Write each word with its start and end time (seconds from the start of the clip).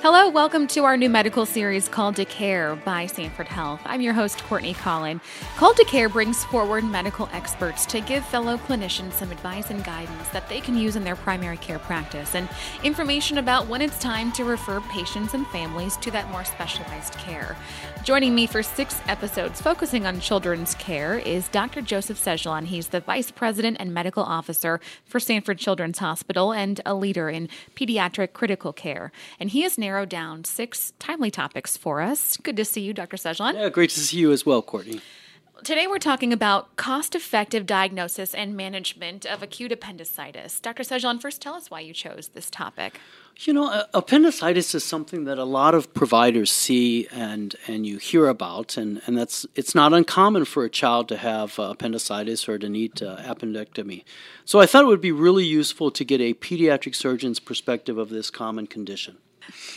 Hello, 0.00 0.28
welcome 0.28 0.68
to 0.68 0.84
our 0.84 0.96
new 0.96 1.10
medical 1.10 1.44
series 1.44 1.88
called 1.88 2.14
To 2.16 2.24
Care 2.24 2.76
by 2.76 3.06
Sanford 3.06 3.48
Health. 3.48 3.80
I'm 3.84 4.00
your 4.00 4.12
host, 4.12 4.44
Courtney 4.44 4.72
Collin. 4.72 5.20
Called 5.56 5.76
to 5.76 5.84
Care 5.86 6.08
brings 6.08 6.44
forward 6.44 6.84
medical 6.84 7.28
experts 7.32 7.84
to 7.86 8.00
give 8.00 8.24
fellow 8.24 8.58
clinicians 8.58 9.14
some 9.14 9.32
advice 9.32 9.70
and 9.70 9.82
guidance 9.82 10.28
that 10.28 10.48
they 10.48 10.60
can 10.60 10.76
use 10.76 10.94
in 10.94 11.02
their 11.02 11.16
primary 11.16 11.56
care 11.56 11.80
practice 11.80 12.36
and 12.36 12.48
information 12.84 13.38
about 13.38 13.66
when 13.66 13.82
it's 13.82 13.98
time 13.98 14.30
to 14.32 14.44
refer 14.44 14.80
patients 14.82 15.34
and 15.34 15.44
families 15.48 15.96
to 15.96 16.12
that 16.12 16.30
more 16.30 16.44
specialized 16.44 17.14
care. 17.14 17.56
Joining 18.04 18.36
me 18.36 18.46
for 18.46 18.62
six 18.62 19.00
episodes 19.08 19.60
focusing 19.60 20.06
on 20.06 20.20
children's 20.20 20.76
care 20.76 21.18
is 21.18 21.48
Dr. 21.48 21.82
Joseph 21.82 22.22
Segeleon. 22.22 22.66
He's 22.66 22.88
the 22.88 23.00
Vice 23.00 23.32
President 23.32 23.76
and 23.80 23.92
Medical 23.92 24.22
Officer 24.22 24.78
for 25.04 25.18
Sanford 25.18 25.58
Children's 25.58 25.98
Hospital 25.98 26.52
and 26.52 26.80
a 26.86 26.94
leader 26.94 27.28
in 27.28 27.48
pediatric 27.74 28.32
critical 28.32 28.72
care. 28.72 29.10
And 29.40 29.50
he 29.50 29.62
has 29.62 29.76
narrowed 29.88 30.10
down 30.10 30.44
six 30.44 30.92
timely 30.98 31.30
topics 31.30 31.78
for 31.78 32.02
us. 32.02 32.36
Good 32.36 32.58
to 32.58 32.64
see 32.64 32.82
you, 32.82 32.92
Dr. 32.92 33.16
Segeleon. 33.16 33.54
Yeah, 33.54 33.70
great 33.70 33.88
to 33.90 34.00
see 34.00 34.18
you 34.18 34.32
as 34.32 34.44
well, 34.44 34.60
Courtney. 34.60 35.00
Today, 35.64 35.86
we're 35.86 35.98
talking 35.98 36.30
about 36.30 36.76
cost 36.76 37.14
effective 37.14 37.64
diagnosis 37.64 38.34
and 38.34 38.54
management 38.54 39.24
of 39.24 39.42
acute 39.42 39.72
appendicitis. 39.72 40.60
Dr. 40.60 40.82
Segeleon, 40.82 41.22
first 41.22 41.40
tell 41.40 41.54
us 41.54 41.70
why 41.70 41.80
you 41.80 41.94
chose 41.94 42.28
this 42.28 42.50
topic. 42.50 43.00
You 43.38 43.54
know, 43.54 43.84
appendicitis 43.94 44.74
is 44.74 44.84
something 44.84 45.24
that 45.24 45.38
a 45.38 45.44
lot 45.44 45.74
of 45.74 45.94
providers 45.94 46.52
see 46.52 47.08
and, 47.10 47.56
and 47.66 47.86
you 47.86 47.96
hear 47.96 48.28
about, 48.28 48.76
and, 48.76 49.00
and 49.06 49.16
that's 49.16 49.46
it's 49.54 49.74
not 49.74 49.94
uncommon 49.94 50.44
for 50.44 50.64
a 50.64 50.70
child 50.70 51.08
to 51.08 51.16
have 51.16 51.58
uh, 51.58 51.62
appendicitis 51.70 52.46
or 52.46 52.58
to 52.58 52.68
need 52.68 53.02
uh, 53.02 53.16
appendectomy. 53.22 54.04
So 54.44 54.60
I 54.60 54.66
thought 54.66 54.84
it 54.84 54.88
would 54.88 55.00
be 55.00 55.12
really 55.12 55.46
useful 55.46 55.90
to 55.92 56.04
get 56.04 56.20
a 56.20 56.34
pediatric 56.34 56.94
surgeon's 56.94 57.40
perspective 57.40 57.96
of 57.96 58.10
this 58.10 58.28
common 58.28 58.66
condition. 58.66 59.16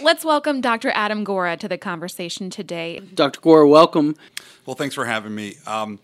Let's 0.02 0.25
welcome 0.25 0.61
Dr. 0.61 0.91
Adam 0.93 1.23
Gora 1.23 1.57
to 1.57 1.68
the 1.68 1.77
conversation 1.77 2.49
today. 2.49 2.99
Dr. 2.99 3.40
Gora, 3.40 3.68
welcome. 3.68 4.15
Well, 4.65 4.76
thanks 4.76 4.96
for 4.96 5.05
having 5.05 5.34
me. 5.34 5.55
Um, 5.65 5.99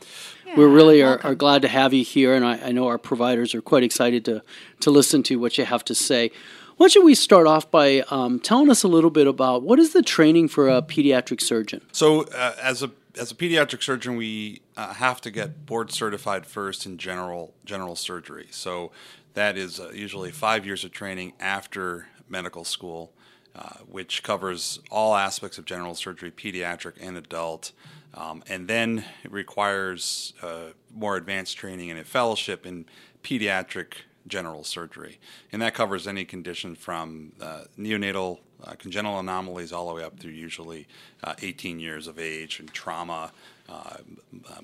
yeah, 0.45 0.55
we 0.55 0.66
really 0.66 1.02
are, 1.02 1.19
are, 1.23 1.36
glad 1.36 1.61
to 1.64 1.67
have 1.67 1.94
you 1.94 2.03
here, 2.03 2.33
and 2.33 2.45
I, 2.45 2.58
I, 2.67 2.72
know 2.72 2.88
our 2.88 2.97
providers 2.97 3.53
are 3.53 3.61
quite 3.61 3.83
excited 3.83 4.25
to, 4.25 4.42
to 4.81 4.92
listen 4.92 5.23
to 5.23 5.38
what 5.38 5.58
you 5.58 5.66
have 5.66 5.83
to 5.86 5.95
say. 5.95 6.31
Why 6.77 6.88
don't 6.88 7.05
we 7.05 7.16
start 7.16 7.47
off 7.47 7.69
by 7.72 8.03
um, 8.09 8.39
telling 8.39 8.69
us 8.69 8.83
a 8.83 8.88
little 8.88 9.09
bit 9.09 9.27
about 9.27 9.64
what 9.64 9.80
is 9.80 9.94
the 9.94 10.03
training 10.03 10.47
for 10.47 10.70
a 10.70 10.81
pediatric 10.81 11.42
surgeon? 11.42 11.81
So, 11.92 12.23
uh, 12.23 12.55
as 12.61 12.83
a 12.83 12.92
as 13.20 13.31
a 13.31 13.36
pediatric 13.36 13.81
surgeon, 13.81 14.16
we 14.16 14.61
uh, 14.75 14.94
have 14.94 15.20
to 15.22 15.31
get 15.31 15.66
board 15.66 15.92
certified 15.92 16.45
first 16.45 16.86
in 16.86 16.97
general 16.97 17.53
general 17.66 17.95
surgery. 17.95 18.47
So 18.52 18.92
that 19.33 19.58
is 19.58 19.80
uh, 19.80 19.92
usually 19.94 20.31
five 20.31 20.66
years 20.66 20.83
of 20.83 20.92
training 20.92 21.33
after 21.39 22.08
medical 22.30 22.64
school. 22.64 23.14
Uh, 23.58 23.69
which 23.89 24.22
covers 24.22 24.80
all 24.91 25.16
aspects 25.16 25.58
of 25.58 25.66
general 25.66 25.95
surgery, 25.95 26.30
pediatric 26.30 26.94
and 27.02 27.17
adult. 27.17 27.72
Um, 28.14 28.44
and 28.47 28.67
then 28.67 29.03
it 29.23 29.31
requires 29.31 30.33
uh, 30.44 30.73
more 30.94 31.16
advanced 31.16 31.58
training 31.58 31.89
and 31.89 31.99
a 31.99 32.03
fellowship 32.03 32.67
in 32.67 32.86
pediatric 33.23 33.94
general 34.27 34.64
surgery. 34.64 35.19
And 35.52 35.59
that 35.64 35.73
covers 35.73 36.05
any 36.08 36.23
condition 36.23 36.75
from 36.75 37.31
uh, 37.41 37.64
neonatal 37.80 38.39
uh, 38.64 38.73
congenital 38.77 39.19
anomalies 39.19 39.71
all 39.71 39.88
the 39.88 39.95
way 39.95 40.03
up 40.03 40.19
through 40.19 40.33
usually 40.33 40.88
uh, 41.23 41.33
18 41.42 41.80
years 41.80 42.05
of 42.05 42.19
age 42.19 42.59
and 42.59 42.71
trauma, 42.71 43.31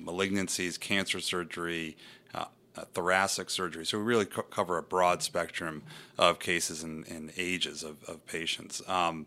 malignancies, 0.00 0.78
cancer 0.78 1.18
surgery, 1.18 1.96
uh, 2.23 2.23
thoracic 2.82 3.50
surgery. 3.50 3.86
So 3.86 3.98
we 3.98 4.04
really 4.04 4.26
co- 4.26 4.42
cover 4.42 4.78
a 4.78 4.82
broad 4.82 5.22
spectrum 5.22 5.82
of 6.18 6.38
cases 6.38 6.82
and, 6.82 7.06
and 7.08 7.32
ages 7.36 7.82
of, 7.82 8.02
of 8.04 8.26
patients. 8.26 8.82
Um, 8.88 9.26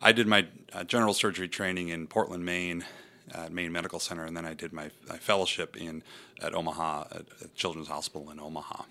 I 0.00 0.12
did 0.12 0.26
my 0.26 0.46
uh, 0.72 0.84
general 0.84 1.14
surgery 1.14 1.48
training 1.48 1.88
in 1.88 2.06
Portland, 2.06 2.44
Maine, 2.44 2.84
at 3.32 3.52
Maine 3.52 3.72
Medical 3.72 4.00
Center, 4.00 4.24
and 4.24 4.36
then 4.36 4.44
I 4.44 4.54
did 4.54 4.72
my, 4.72 4.90
my 5.08 5.16
fellowship 5.16 5.76
in 5.76 6.02
at 6.42 6.54
Omaha 6.54 7.04
at, 7.12 7.24
at 7.40 7.54
Children's 7.54 7.88
Hospital 7.88 8.30
in 8.30 8.40
Omaha. 8.40 8.84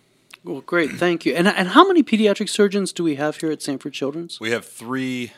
Well, 0.43 0.61
great, 0.61 0.91
thank 0.91 1.25
you. 1.25 1.35
And 1.35 1.47
and 1.47 1.69
how 1.69 1.85
many 1.87 2.01
pediatric 2.01 2.49
surgeons 2.49 2.91
do 2.91 3.03
we 3.03 3.15
have 3.15 3.37
here 3.37 3.51
at 3.51 3.61
Sanford 3.61 3.93
Children's? 3.93 4.39
We 4.39 4.49
have 4.51 4.65
three 4.65 5.33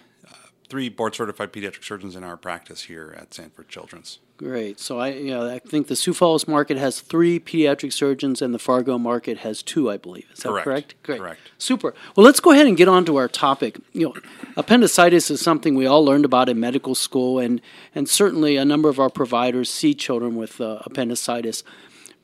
three 0.74 0.90
board 0.90 1.14
certified 1.14 1.54
pediatric 1.54 1.84
surgeons 1.84 2.16
in 2.16 2.24
our 2.24 2.36
practice 2.36 2.86
here 2.86 3.16
at 3.16 3.32
Sanford 3.32 3.70
Children's. 3.70 4.18
Great. 4.38 4.80
So 4.80 4.98
I, 4.98 5.10
you 5.10 5.30
know, 5.30 5.48
I 5.48 5.60
think 5.60 5.86
the 5.86 5.96
Sioux 5.96 6.16
Falls 6.16 6.48
market 6.48 6.78
has 6.78 7.00
three 7.00 7.40
pediatric 7.40 7.94
surgeons, 7.94 8.42
and 8.42 8.56
the 8.56 8.58
Fargo 8.58 8.98
market 8.98 9.38
has 9.38 9.62
two, 9.62 9.92
I 9.92 9.98
believe. 9.98 10.26
Is 10.34 10.40
that 10.40 10.50
correct? 10.50 10.66
correct? 10.66 10.96
Great. 11.04 11.20
Correct. 11.20 11.42
Super. 11.60 11.94
Well, 12.16 12.26
let's 12.26 12.40
go 12.40 12.54
ahead 12.54 12.66
and 12.66 12.76
get 12.76 12.88
on 12.88 13.06
to 13.06 13.18
our 13.18 13.28
topic. 13.28 13.78
You 13.92 14.08
know, 14.08 14.16
appendicitis 14.58 15.30
is 15.30 15.42
something 15.42 15.76
we 15.76 15.86
all 15.86 16.04
learned 16.04 16.26
about 16.26 16.50
in 16.50 16.60
medical 16.60 16.96
school, 16.96 17.38
and 17.38 17.62
and 17.94 18.10
certainly 18.10 18.58
a 18.58 18.66
number 18.66 18.90
of 18.90 19.00
our 19.00 19.12
providers 19.12 19.70
see 19.70 19.94
children 19.94 20.36
with 20.36 20.60
uh, 20.60 20.80
appendicitis. 20.88 21.64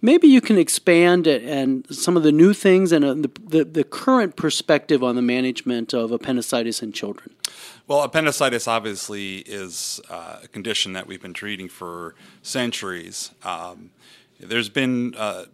Maybe 0.01 0.27
you 0.27 0.39
can 0.39 0.57
expand 0.57 1.27
and 1.27 1.85
some 1.93 2.15
of 2.15 2.23
the 2.23 2.31
new 2.31 2.53
things 2.53 2.91
and 2.91 3.03
uh, 3.03 3.13
the, 3.15 3.31
the, 3.45 3.63
the 3.65 3.83
current 3.83 4.37
perspective 4.37 5.03
on 5.03 5.15
the 5.15 5.21
management 5.21 5.93
of 5.93 6.11
appendicitis 6.11 6.81
in 6.81 6.93
children. 6.93 7.35
Well, 7.87 8.03
appendicitis 8.03 8.67
obviously 8.67 9.39
is 9.39 9.99
uh, 10.09 10.39
a 10.43 10.47
condition 10.47 10.93
that 10.93 11.05
we've 11.05 11.21
been 11.21 11.33
treating 11.33 11.67
for 11.67 12.15
centuries. 12.41 13.31
Um, 13.43 13.91
there's 14.39 14.69
been 14.69 15.15
uh, 15.17 15.45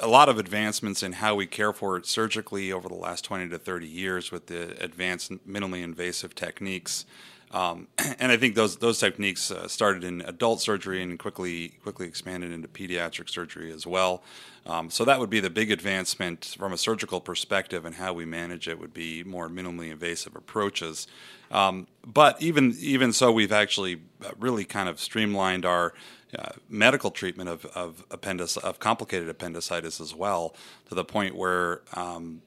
a 0.00 0.08
lot 0.08 0.28
of 0.28 0.38
advancements 0.38 1.02
in 1.02 1.12
how 1.12 1.34
we 1.34 1.46
care 1.46 1.72
for 1.72 1.96
it 1.96 2.06
surgically 2.06 2.72
over 2.72 2.88
the 2.88 2.94
last 2.94 3.24
20 3.24 3.50
to 3.50 3.58
30 3.58 3.86
years 3.86 4.32
with 4.32 4.46
the 4.46 4.82
advanced 4.82 5.30
minimally 5.46 5.82
invasive 5.82 6.34
techniques. 6.34 7.04
Um, 7.52 7.88
and 8.18 8.32
I 8.32 8.36
think 8.36 8.54
those 8.54 8.76
those 8.76 8.98
techniques 8.98 9.50
uh, 9.50 9.68
started 9.68 10.04
in 10.04 10.22
adult 10.22 10.60
surgery 10.60 11.02
and 11.02 11.18
quickly 11.18 11.74
quickly 11.82 12.06
expanded 12.06 12.52
into 12.52 12.68
pediatric 12.68 13.28
surgery 13.28 13.72
as 13.72 13.86
well. 13.86 14.22
Um, 14.64 14.90
so 14.90 15.04
that 15.04 15.18
would 15.18 15.30
be 15.30 15.40
the 15.40 15.50
big 15.50 15.72
advancement 15.72 16.54
from 16.58 16.72
a 16.72 16.78
surgical 16.78 17.20
perspective, 17.20 17.84
and 17.84 17.96
how 17.96 18.12
we 18.12 18.24
manage 18.24 18.68
it 18.68 18.78
would 18.78 18.94
be 18.94 19.24
more 19.24 19.48
minimally 19.48 19.90
invasive 19.90 20.36
approaches. 20.36 21.06
Um, 21.50 21.88
but 22.06 22.40
even 22.40 22.74
even 22.78 23.12
so, 23.12 23.32
we've 23.32 23.52
actually 23.52 24.00
uh, 24.24 24.30
really 24.38 24.64
kind 24.64 24.88
of 24.88 25.00
streamlined 25.00 25.66
our 25.66 25.92
uh, 26.38 26.52
medical 26.68 27.10
treatment 27.10 27.50
of 27.50 27.66
of, 27.66 28.04
appendix, 28.10 28.56
of 28.56 28.78
complicated 28.78 29.28
appendicitis 29.28 30.00
as 30.00 30.14
well, 30.14 30.54
to 30.88 30.94
the 30.94 31.04
point 31.04 31.34
where 31.34 31.82
um, 31.94 32.40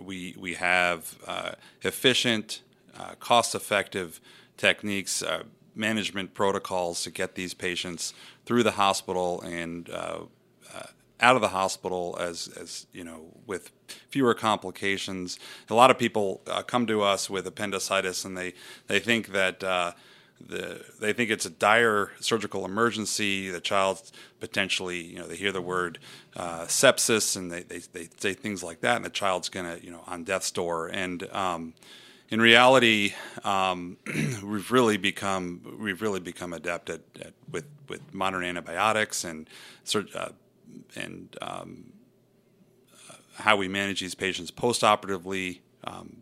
we 0.00 0.34
we 0.38 0.54
have 0.54 1.16
uh, 1.26 1.52
efficient, 1.82 2.62
uh, 2.98 3.14
cost 3.20 3.54
effective 3.54 4.20
techniques, 4.58 5.22
uh, 5.22 5.44
management 5.74 6.34
protocols 6.34 7.02
to 7.04 7.10
get 7.10 7.36
these 7.36 7.54
patients 7.54 8.12
through 8.44 8.64
the 8.64 8.72
hospital 8.72 9.40
and 9.42 9.88
uh, 9.88 10.18
uh, 10.74 10.82
out 11.20 11.36
of 11.36 11.40
the 11.40 11.48
hospital 11.48 12.16
as, 12.20 12.48
as 12.60 12.86
you 12.92 13.04
know 13.04 13.32
with 13.46 13.70
fewer 14.10 14.34
complications. 14.34 15.38
A 15.70 15.74
lot 15.74 15.90
of 15.90 15.96
people 15.96 16.42
uh, 16.46 16.62
come 16.62 16.86
to 16.88 17.02
us 17.02 17.30
with 17.30 17.46
appendicitis 17.46 18.24
and 18.24 18.36
they 18.36 18.52
they 18.88 18.98
think 19.00 19.28
that. 19.28 19.64
Uh, 19.64 19.92
the, 20.40 20.84
they 21.00 21.12
think 21.12 21.30
it's 21.30 21.46
a 21.46 21.50
dire 21.50 22.12
surgical 22.20 22.64
emergency. 22.64 23.50
The 23.50 23.60
child 23.60 24.00
potentially, 24.38 25.02
you 25.02 25.18
know, 25.18 25.26
they 25.26 25.34
hear 25.34 25.50
the 25.50 25.60
word 25.60 25.98
uh, 26.36 26.66
sepsis 26.66 27.36
and 27.36 27.50
they, 27.50 27.64
they, 27.64 27.80
they 27.92 28.08
say 28.18 28.34
things 28.34 28.62
like 28.62 28.80
that, 28.82 28.94
and 28.94 29.04
the 29.04 29.10
child's 29.10 29.48
gonna, 29.48 29.80
you 29.82 29.90
know, 29.90 30.04
on 30.06 30.22
death's 30.22 30.52
door. 30.52 30.86
And 30.86 31.24
um, 31.32 31.74
in 32.30 32.40
reality, 32.40 33.14
um, 33.42 33.96
we've 34.42 34.70
really 34.70 34.96
become 34.96 35.78
we've 35.80 36.02
really 36.02 36.20
become 36.20 36.52
adept 36.52 36.90
at, 36.90 37.00
at 37.20 37.32
with 37.50 37.64
with 37.88 38.12
modern 38.12 38.44
antibiotics 38.44 39.24
and 39.24 39.48
uh, 39.94 40.28
and 40.94 41.36
um, 41.40 41.92
uh, 43.10 43.14
how 43.36 43.56
we 43.56 43.68
manage 43.68 44.00
these 44.00 44.14
patients 44.14 44.50
postoperatively 44.50 45.60
um, 45.84 46.18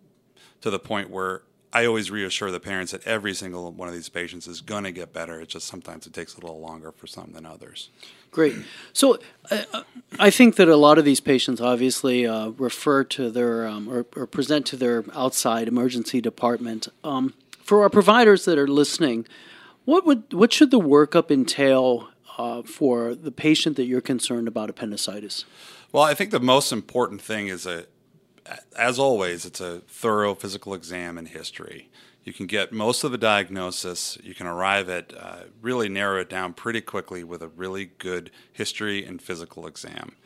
to 0.61 0.71
the 0.71 0.79
point 0.79 1.11
where 1.11 1.43
I 1.73 1.85
always 1.85 2.11
reassure 2.11 2.51
the 2.51 2.61
parents 2.61 2.93
that 2.93 3.07
every 3.07 3.35
single 3.35 3.71
one 3.73 3.89
of 3.89 3.95
these 3.95 4.09
patients 4.09 4.47
is 4.47 4.61
going 4.61 4.85
to 4.85 4.93
get 4.93 5.13
better. 5.13 5.41
It's 5.41 5.53
just 5.53 5.67
sometimes 5.67 6.07
it 6.07 6.13
takes 6.13 6.35
a 6.35 6.41
little 6.41 6.61
longer 6.61 6.93
for 6.93 7.07
some 7.07 7.33
than 7.33 7.45
others. 7.45 7.91
Great. 8.31 8.55
So 8.93 9.19
uh, 9.51 9.83
I 10.19 10.31
think 10.31 10.57
that 10.57 10.69
a 10.69 10.77
lot 10.77 10.99
of 10.99 11.05
these 11.05 11.21
patients 11.21 11.61
obviously 11.61 12.27
uh, 12.27 12.51
refer 12.51 13.05
to 13.05 13.31
their 13.31 13.67
um, 13.67 13.89
or, 13.89 14.07
or, 14.15 14.27
present 14.27 14.67
to 14.67 14.77
their 14.77 15.05
outside 15.15 15.69
emergency 15.69 16.21
department. 16.21 16.89
Um, 17.03 17.35
for 17.63 17.83
our 17.83 17.91
providers 17.91 18.45
that 18.45 18.59
are 18.59 18.69
listening, 18.69 19.27
what 19.85 20.05
would 20.07 20.33
what 20.33 20.53
should 20.53 20.71
the 20.71 20.81
workup 20.81 21.31
entail 21.31 22.09
uh, 22.39 22.63
for 22.63 23.15
the 23.15 23.33
patient 23.33 23.77
that 23.77 23.85
you're 23.85 24.01
concerned 24.01 24.49
about 24.49 24.69
appendicitis? 24.69 25.45
Well, 25.93 26.03
I 26.03 26.15
think 26.15 26.31
the 26.31 26.41
most 26.41 26.73
important 26.73 27.23
thing 27.23 27.49
is 27.49 27.67
a 27.67 27.87
as 28.77 28.99
always, 28.99 29.45
it's 29.45 29.61
a 29.61 29.81
thorough 29.89 30.35
physical 30.35 30.75
exam 30.75 31.19
and 31.19 31.29
history. 31.29 31.89
You 32.25 32.33
can 32.33 32.47
get 32.47 32.73
most 32.73 33.05
of 33.05 33.13
the 33.13 33.19
diagnosis. 33.19 34.19
You 34.23 34.35
can 34.35 34.47
arrive 34.47 34.89
at 34.89 35.13
uh, 35.17 35.43
really 35.63 35.89
narrow 35.89 36.21
it 36.21 36.29
down 36.29 36.55
pretty 36.55 36.81
quickly 36.81 37.23
with 37.23 37.41
a 37.41 37.49
really 37.49 37.91
good 37.99 38.31
history 38.53 39.05
and 39.05 39.23
physical 39.23 39.67
exam. 39.67 40.17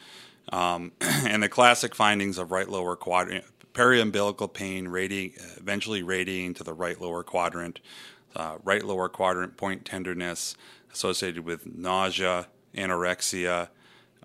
Um, 0.50 0.92
and 1.00 1.42
the 1.42 1.48
classic 1.48 1.94
findings 1.94 2.38
of 2.38 2.50
right 2.50 2.68
lower 2.68 2.96
quadrant, 2.96 3.44
periumbilical 3.74 4.52
pain, 4.52 4.88
radiating, 4.88 5.38
eventually 5.58 6.02
radiating 6.02 6.54
to 6.54 6.64
the 6.64 6.72
right 6.72 7.00
lower 7.00 7.22
quadrant, 7.22 7.80
uh, 8.34 8.56
right 8.64 8.82
lower 8.82 9.08
quadrant 9.08 9.56
point 9.56 9.84
tenderness 9.84 10.56
associated 10.92 11.44
with 11.44 11.66
nausea, 11.66 12.46
anorexia, 12.74 13.68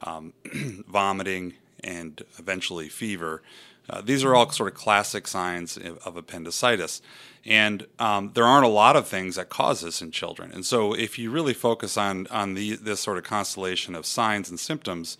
um, 0.01 0.33
vomiting, 0.87 1.53
and 1.83 2.23
eventually 2.39 2.89
fever. 2.89 3.41
Uh, 3.89 4.01
these 4.01 4.23
are 4.23 4.35
all 4.35 4.49
sort 4.49 4.71
of 4.71 4.77
classic 4.77 5.27
signs 5.27 5.77
of 5.77 6.17
appendicitis. 6.17 7.01
And 7.45 7.85
um, 7.99 8.31
there 8.33 8.45
aren't 8.45 8.65
a 8.65 8.69
lot 8.69 8.95
of 8.95 9.07
things 9.07 9.35
that 9.35 9.49
cause 9.49 9.81
this 9.81 10.01
in 10.01 10.11
children. 10.11 10.51
And 10.51 10.65
so, 10.65 10.93
if 10.93 11.19
you 11.19 11.29
really 11.29 11.53
focus 11.53 11.95
on, 11.95 12.25
on 12.27 12.55
the, 12.55 12.75
this 12.75 12.99
sort 12.99 13.17
of 13.17 13.23
constellation 13.23 13.93
of 13.93 14.05
signs 14.05 14.49
and 14.49 14.59
symptoms, 14.59 15.17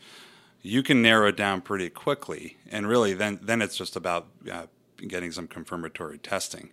you 0.63 0.81
can 0.81 1.03
narrow 1.03 1.27
it 1.27 1.37
down 1.37 1.61
pretty 1.61 1.89
quickly. 1.89 2.57
And 2.71 2.87
really, 2.87 3.13
then, 3.13 3.39
then 3.43 3.61
it's 3.61 3.77
just 3.77 3.95
about 3.95 4.25
uh, 4.51 4.65
getting 5.07 5.31
some 5.31 5.47
confirmatory 5.47 6.17
testing. 6.17 6.71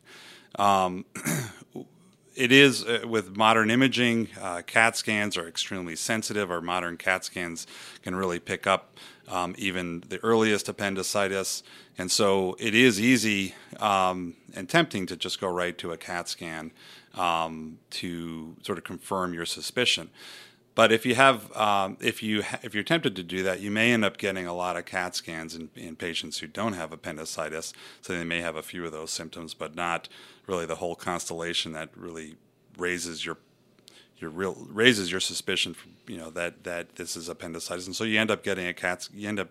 Um, 0.58 1.04
it 2.34 2.50
is 2.50 2.84
uh, 2.84 3.00
with 3.06 3.36
modern 3.36 3.70
imaging, 3.70 4.28
uh, 4.40 4.62
CAT 4.66 4.96
scans 4.96 5.36
are 5.36 5.46
extremely 5.46 5.96
sensitive. 5.96 6.50
Our 6.50 6.62
modern 6.62 6.96
CAT 6.96 7.26
scans 7.26 7.66
can 8.02 8.14
really 8.14 8.38
pick 8.38 8.66
up 8.66 8.96
um, 9.28 9.54
even 9.58 10.02
the 10.08 10.22
earliest 10.24 10.68
appendicitis. 10.68 11.62
And 11.98 12.10
so 12.10 12.56
it 12.58 12.74
is 12.74 13.00
easy 13.00 13.54
um, 13.78 14.34
and 14.54 14.68
tempting 14.68 15.06
to 15.06 15.16
just 15.16 15.40
go 15.40 15.48
right 15.48 15.76
to 15.78 15.92
a 15.92 15.96
CAT 15.96 16.28
scan 16.28 16.72
um, 17.14 17.78
to 17.90 18.56
sort 18.62 18.78
of 18.78 18.84
confirm 18.84 19.34
your 19.34 19.46
suspicion. 19.46 20.10
But 20.74 20.90
if 20.90 21.04
you 21.04 21.14
have, 21.14 21.54
um, 21.54 21.98
if 22.00 22.22
you 22.22 22.42
ha- 22.42 22.60
if 22.62 22.74
you're 22.74 22.82
tempted 22.82 23.14
to 23.16 23.22
do 23.22 23.42
that, 23.42 23.60
you 23.60 23.70
may 23.70 23.92
end 23.92 24.06
up 24.06 24.16
getting 24.16 24.46
a 24.46 24.54
lot 24.54 24.76
of 24.78 24.86
CAT 24.86 25.14
scans 25.14 25.54
in, 25.54 25.68
in 25.76 25.96
patients 25.96 26.38
who 26.38 26.46
don't 26.46 26.72
have 26.72 26.92
appendicitis. 26.92 27.74
So 28.00 28.16
they 28.16 28.24
may 28.24 28.40
have 28.40 28.56
a 28.56 28.62
few 28.62 28.84
of 28.86 28.92
those 28.92 29.10
symptoms, 29.10 29.52
but 29.52 29.74
not 29.74 30.08
really 30.46 30.64
the 30.64 30.76
whole 30.76 30.94
constellation 30.94 31.72
that 31.72 31.90
really 31.94 32.36
raises 32.78 33.26
your 33.26 33.36
your 34.22 34.30
real 34.30 34.56
raises 34.70 35.10
your 35.10 35.20
suspicion, 35.20 35.74
you 36.06 36.16
know, 36.16 36.30
that 36.30 36.64
that 36.64 36.96
this 36.96 37.16
is 37.16 37.28
appendicitis, 37.28 37.86
and 37.86 37.94
so 37.94 38.04
you 38.04 38.18
end 38.18 38.30
up 38.30 38.42
getting 38.42 38.66
a 38.66 38.72
CAT. 38.72 39.08
You 39.12 39.28
end 39.28 39.40
up 39.40 39.50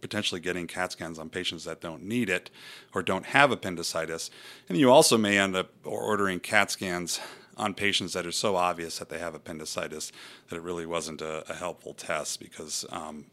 potentially 0.00 0.40
getting 0.40 0.66
CAT 0.66 0.92
scans 0.92 1.18
on 1.18 1.30
patients 1.30 1.64
that 1.64 1.80
don't 1.80 2.02
need 2.02 2.28
it 2.28 2.50
or 2.92 3.02
don't 3.02 3.26
have 3.26 3.52
appendicitis, 3.52 4.30
and 4.68 4.76
you 4.76 4.90
also 4.90 5.16
may 5.16 5.38
end 5.38 5.56
up 5.56 5.70
ordering 5.84 6.40
CAT 6.40 6.70
scans 6.72 7.20
on 7.56 7.74
patients 7.74 8.12
that 8.14 8.26
are 8.26 8.32
so 8.32 8.56
obvious 8.56 8.98
that 8.98 9.08
they 9.08 9.18
have 9.18 9.34
appendicitis 9.34 10.10
that 10.48 10.56
it 10.56 10.62
really 10.62 10.86
wasn't 10.86 11.20
a, 11.20 11.50
a 11.50 11.54
helpful 11.54 11.94
test 11.94 12.40
because. 12.40 12.84
Um, 12.90 13.26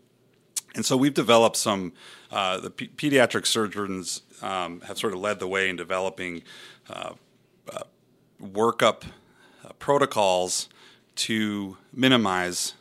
and 0.76 0.86
so 0.86 0.96
we've 0.96 1.16
developed 1.16 1.58
some. 1.58 1.94
Uh, 2.30 2.60
the 2.60 2.70
p- 2.70 2.90
pediatric 2.90 3.48
surgeons 3.48 4.22
um, 4.44 4.82
have 4.82 5.00
sort 5.00 5.14
of 5.14 5.20
led 5.20 5.40
the 5.40 5.48
way 5.48 5.68
in 5.68 5.76
developing 5.76 6.44
uh, 6.88 7.14
uh, 7.74 7.84
workup 8.40 9.02
protocols 9.80 10.70
to 11.16 11.78
minimize 11.94 12.74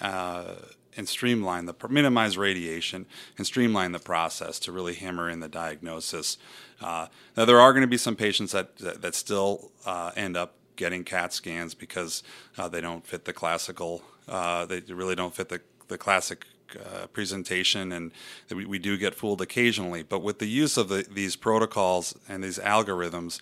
uh, 0.00 0.54
and 0.96 1.08
streamline 1.08 1.66
the 1.66 1.74
minimize 1.88 2.36
radiation 2.38 3.06
and 3.36 3.46
streamline 3.46 3.92
the 3.92 3.98
process 3.98 4.58
to 4.60 4.72
really 4.72 4.94
hammer 4.94 5.28
in 5.28 5.40
the 5.40 5.48
diagnosis. 5.48 6.38
Uh, 6.80 7.06
now 7.36 7.44
there 7.44 7.60
are 7.60 7.72
going 7.72 7.82
to 7.82 7.88
be 7.88 7.96
some 7.96 8.16
patients 8.16 8.52
that 8.52 8.76
that, 8.78 9.02
that 9.02 9.14
still 9.14 9.72
uh, 9.86 10.10
end 10.16 10.36
up 10.36 10.54
getting 10.76 11.04
CAT 11.04 11.32
scans 11.32 11.74
because 11.74 12.22
uh, 12.58 12.68
they 12.68 12.80
don't 12.80 13.06
fit 13.06 13.24
the 13.24 13.32
classical. 13.32 14.02
Uh, 14.28 14.66
they 14.66 14.80
really 14.80 15.14
don't 15.14 15.34
fit 15.34 15.48
the 15.48 15.60
the 15.88 15.98
classic 15.98 16.46
uh, 16.74 17.06
presentation, 17.08 17.92
and 17.92 18.10
we, 18.50 18.64
we, 18.64 18.78
do 18.78 18.96
get 18.96 19.14
fooled 19.14 19.40
occasionally. 19.40 20.02
But 20.02 20.22
with 20.22 20.38
the 20.38 20.46
use 20.46 20.76
of 20.76 20.88
the, 20.88 21.06
these 21.08 21.36
protocols 21.36 22.18
and 22.28 22.42
these 22.42 22.58
algorithms, 22.58 23.40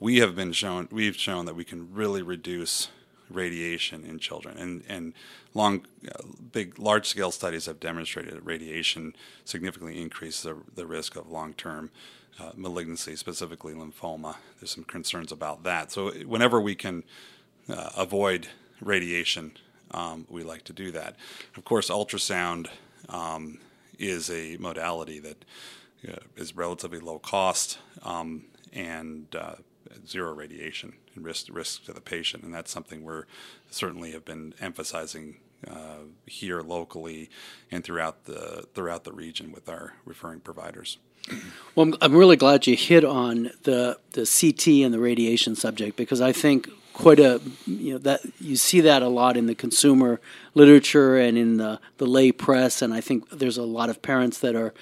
we 0.00 0.18
have 0.18 0.34
been 0.34 0.52
shown 0.52 0.88
we've 0.90 1.16
shown 1.16 1.44
that 1.44 1.54
we 1.54 1.64
can 1.64 1.92
really 1.92 2.22
reduce 2.22 2.88
radiation 3.28 4.04
in 4.04 4.18
children, 4.18 4.56
and 4.56 4.82
and 4.88 5.12
long, 5.54 5.86
big, 6.52 6.78
large 6.78 7.06
scale 7.06 7.30
studies 7.30 7.66
have 7.66 7.78
demonstrated 7.78 8.34
that 8.34 8.44
radiation 8.44 9.14
significantly 9.44 10.00
increases 10.00 10.42
the, 10.42 10.56
the 10.74 10.86
risk 10.86 11.14
of 11.14 11.30
long 11.30 11.52
term. 11.54 11.90
Uh, 12.38 12.52
malignancy, 12.56 13.16
specifically 13.16 13.74
lymphoma. 13.74 14.36
There's 14.58 14.70
some 14.70 14.84
concerns 14.84 15.30
about 15.30 15.62
that. 15.64 15.92
So, 15.92 16.10
whenever 16.24 16.58
we 16.58 16.74
can 16.74 17.02
uh, 17.68 17.90
avoid 17.98 18.46
radiation, 18.80 19.52
um, 19.90 20.26
we 20.30 20.42
like 20.42 20.64
to 20.64 20.72
do 20.72 20.90
that. 20.92 21.16
Of 21.58 21.66
course, 21.66 21.90
ultrasound 21.90 22.68
um, 23.10 23.58
is 23.98 24.30
a 24.30 24.56
modality 24.58 25.18
that 25.18 25.44
uh, 26.08 26.16
is 26.34 26.56
relatively 26.56 27.00
low 27.00 27.18
cost 27.18 27.78
um, 28.04 28.46
and 28.72 29.26
uh, 29.36 29.56
zero 30.06 30.32
radiation 30.32 30.94
and 31.14 31.24
risk 31.24 31.46
risk 31.50 31.84
to 31.84 31.92
the 31.92 32.00
patient, 32.00 32.42
and 32.44 32.54
that's 32.54 32.70
something 32.70 33.04
we're 33.04 33.24
certainly 33.70 34.12
have 34.12 34.24
been 34.24 34.54
emphasizing 34.60 35.36
uh, 35.68 36.04
here 36.26 36.60
locally 36.60 37.30
and 37.70 37.84
throughout 37.84 38.24
the 38.24 38.66
throughout 38.74 39.04
the 39.04 39.12
region 39.12 39.52
with 39.52 39.68
our 39.68 39.94
referring 40.04 40.40
providers. 40.40 40.98
Well, 41.74 41.88
I'm, 41.88 41.94
I'm 42.00 42.16
really 42.16 42.36
glad 42.36 42.66
you 42.66 42.76
hit 42.76 43.04
on 43.04 43.50
the 43.64 43.98
the 44.12 44.26
CT 44.26 44.84
and 44.84 44.94
the 44.94 45.00
radiation 45.00 45.54
subject 45.54 45.96
because 45.96 46.20
I 46.20 46.32
think 46.32 46.68
quite 46.92 47.20
a 47.20 47.40
you 47.66 47.92
know 47.92 47.98
that 47.98 48.20
you 48.40 48.56
see 48.56 48.80
that 48.80 49.02
a 49.02 49.08
lot 49.08 49.36
in 49.36 49.46
the 49.46 49.54
consumer 49.54 50.20
literature 50.54 51.16
and 51.16 51.36
in 51.36 51.56
the 51.58 51.80
the 51.98 52.06
lay 52.06 52.32
press, 52.32 52.82
and 52.82 52.94
I 52.94 53.00
think 53.00 53.28
there's 53.30 53.58
a 53.58 53.62
lot 53.62 53.90
of 53.90 54.02
parents 54.02 54.38
that 54.40 54.54
are 54.54 54.72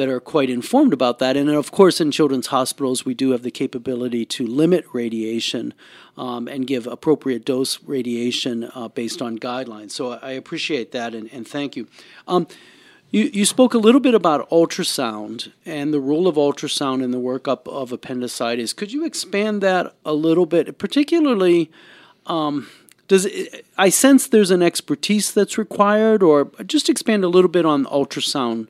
that 0.00 0.08
are 0.08 0.18
quite 0.18 0.48
informed 0.48 0.94
about 0.94 1.18
that. 1.18 1.36
And 1.36 1.50
of 1.50 1.70
course, 1.70 2.00
in 2.00 2.10
children's 2.10 2.46
hospitals, 2.46 3.04
we 3.04 3.12
do 3.12 3.32
have 3.32 3.42
the 3.42 3.50
capability 3.50 4.24
to 4.24 4.46
limit 4.46 4.86
radiation 4.94 5.74
um, 6.16 6.48
and 6.48 6.66
give 6.66 6.86
appropriate 6.86 7.44
dose 7.44 7.78
radiation 7.84 8.70
uh, 8.74 8.88
based 8.88 9.20
on 9.20 9.38
guidelines. 9.38 9.90
So 9.90 10.12
I 10.12 10.30
appreciate 10.30 10.92
that 10.92 11.14
and, 11.14 11.30
and 11.30 11.46
thank 11.46 11.76
you. 11.76 11.86
Um, 12.26 12.46
you, 13.10 13.24
you 13.24 13.44
spoke 13.44 13.74
a 13.74 13.78
little 13.78 14.00
bit 14.00 14.14
about 14.14 14.48
ultrasound 14.48 15.52
and 15.66 15.92
the 15.92 16.00
role 16.00 16.26
of 16.26 16.36
ultrasound 16.36 17.04
in 17.04 17.10
the 17.10 17.18
workup 17.18 17.68
of 17.68 17.92
appendicitis. 17.92 18.72
Could 18.72 18.94
you 18.94 19.04
expand 19.04 19.62
that 19.62 19.94
a 20.06 20.14
little 20.14 20.46
bit, 20.46 20.78
particularly? 20.78 21.70
Um, 22.24 22.70
does 23.06 23.26
it, 23.26 23.66
I 23.76 23.90
sense 23.90 24.26
there's 24.26 24.50
an 24.50 24.62
expertise 24.62 25.30
that's 25.30 25.58
required, 25.58 26.22
or 26.22 26.52
just 26.64 26.88
expand 26.88 27.22
a 27.22 27.28
little 27.28 27.50
bit 27.50 27.66
on 27.66 27.84
ultrasound 27.84 28.68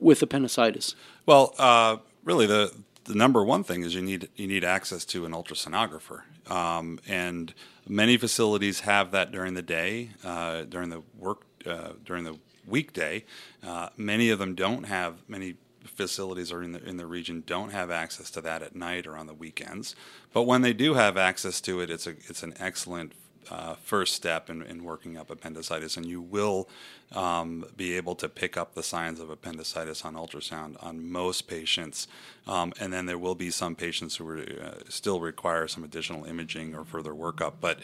with 0.00 0.22
appendicitis? 0.22 0.94
Well, 1.26 1.54
uh, 1.58 1.98
really, 2.24 2.46
the 2.46 2.72
the 3.04 3.14
number 3.14 3.44
one 3.44 3.64
thing 3.64 3.82
is 3.82 3.94
you 3.94 4.02
need 4.02 4.28
you 4.36 4.46
need 4.46 4.64
access 4.64 5.04
to 5.06 5.24
an 5.24 5.32
ultrasonographer, 5.32 6.22
um, 6.50 7.00
and 7.06 7.52
many 7.88 8.16
facilities 8.16 8.80
have 8.80 9.10
that 9.12 9.32
during 9.32 9.54
the 9.54 9.62
day, 9.62 10.10
uh, 10.24 10.62
during 10.62 10.90
the 10.90 11.02
work, 11.18 11.42
uh, 11.66 11.92
during 12.04 12.24
the 12.24 12.38
weekday. 12.66 13.24
Uh, 13.62 13.88
many 13.96 14.30
of 14.30 14.38
them 14.38 14.54
don't 14.54 14.84
have 14.84 15.28
many 15.28 15.56
facilities 15.84 16.52
or 16.52 16.62
in 16.62 16.72
the 16.72 16.82
in 16.88 16.96
the 16.96 17.06
region 17.06 17.42
don't 17.46 17.70
have 17.70 17.90
access 17.90 18.30
to 18.30 18.40
that 18.40 18.62
at 18.62 18.76
night 18.76 19.06
or 19.06 19.16
on 19.16 19.26
the 19.26 19.34
weekends. 19.34 19.94
But 20.32 20.42
when 20.42 20.62
they 20.62 20.72
do 20.72 20.94
have 20.94 21.16
access 21.16 21.60
to 21.62 21.80
it, 21.80 21.90
it's 21.90 22.06
a 22.06 22.14
it's 22.28 22.42
an 22.42 22.54
excellent 22.58 23.12
uh, 23.50 23.74
first 23.74 24.14
step 24.14 24.48
in, 24.48 24.62
in, 24.62 24.84
working 24.84 25.16
up 25.16 25.30
appendicitis, 25.30 25.96
and 25.96 26.06
you 26.06 26.20
will 26.20 26.68
um, 27.12 27.64
be 27.76 27.96
able 27.96 28.14
to 28.14 28.28
pick 28.28 28.56
up 28.56 28.74
the 28.74 28.82
signs 28.82 29.20
of 29.20 29.30
appendicitis 29.30 30.04
on 30.04 30.14
ultrasound 30.14 30.76
on 30.82 31.10
most 31.10 31.42
patients. 31.42 32.06
Um, 32.46 32.72
and 32.80 32.92
then 32.92 33.06
there 33.06 33.18
will 33.18 33.34
be 33.34 33.50
some 33.50 33.74
patients 33.74 34.16
who 34.16 34.28
are, 34.28 34.38
uh, 34.38 34.74
still 34.88 35.20
require 35.20 35.68
some 35.68 35.84
additional 35.84 36.24
imaging 36.24 36.74
or 36.74 36.84
further 36.84 37.12
workup. 37.12 37.54
But 37.60 37.80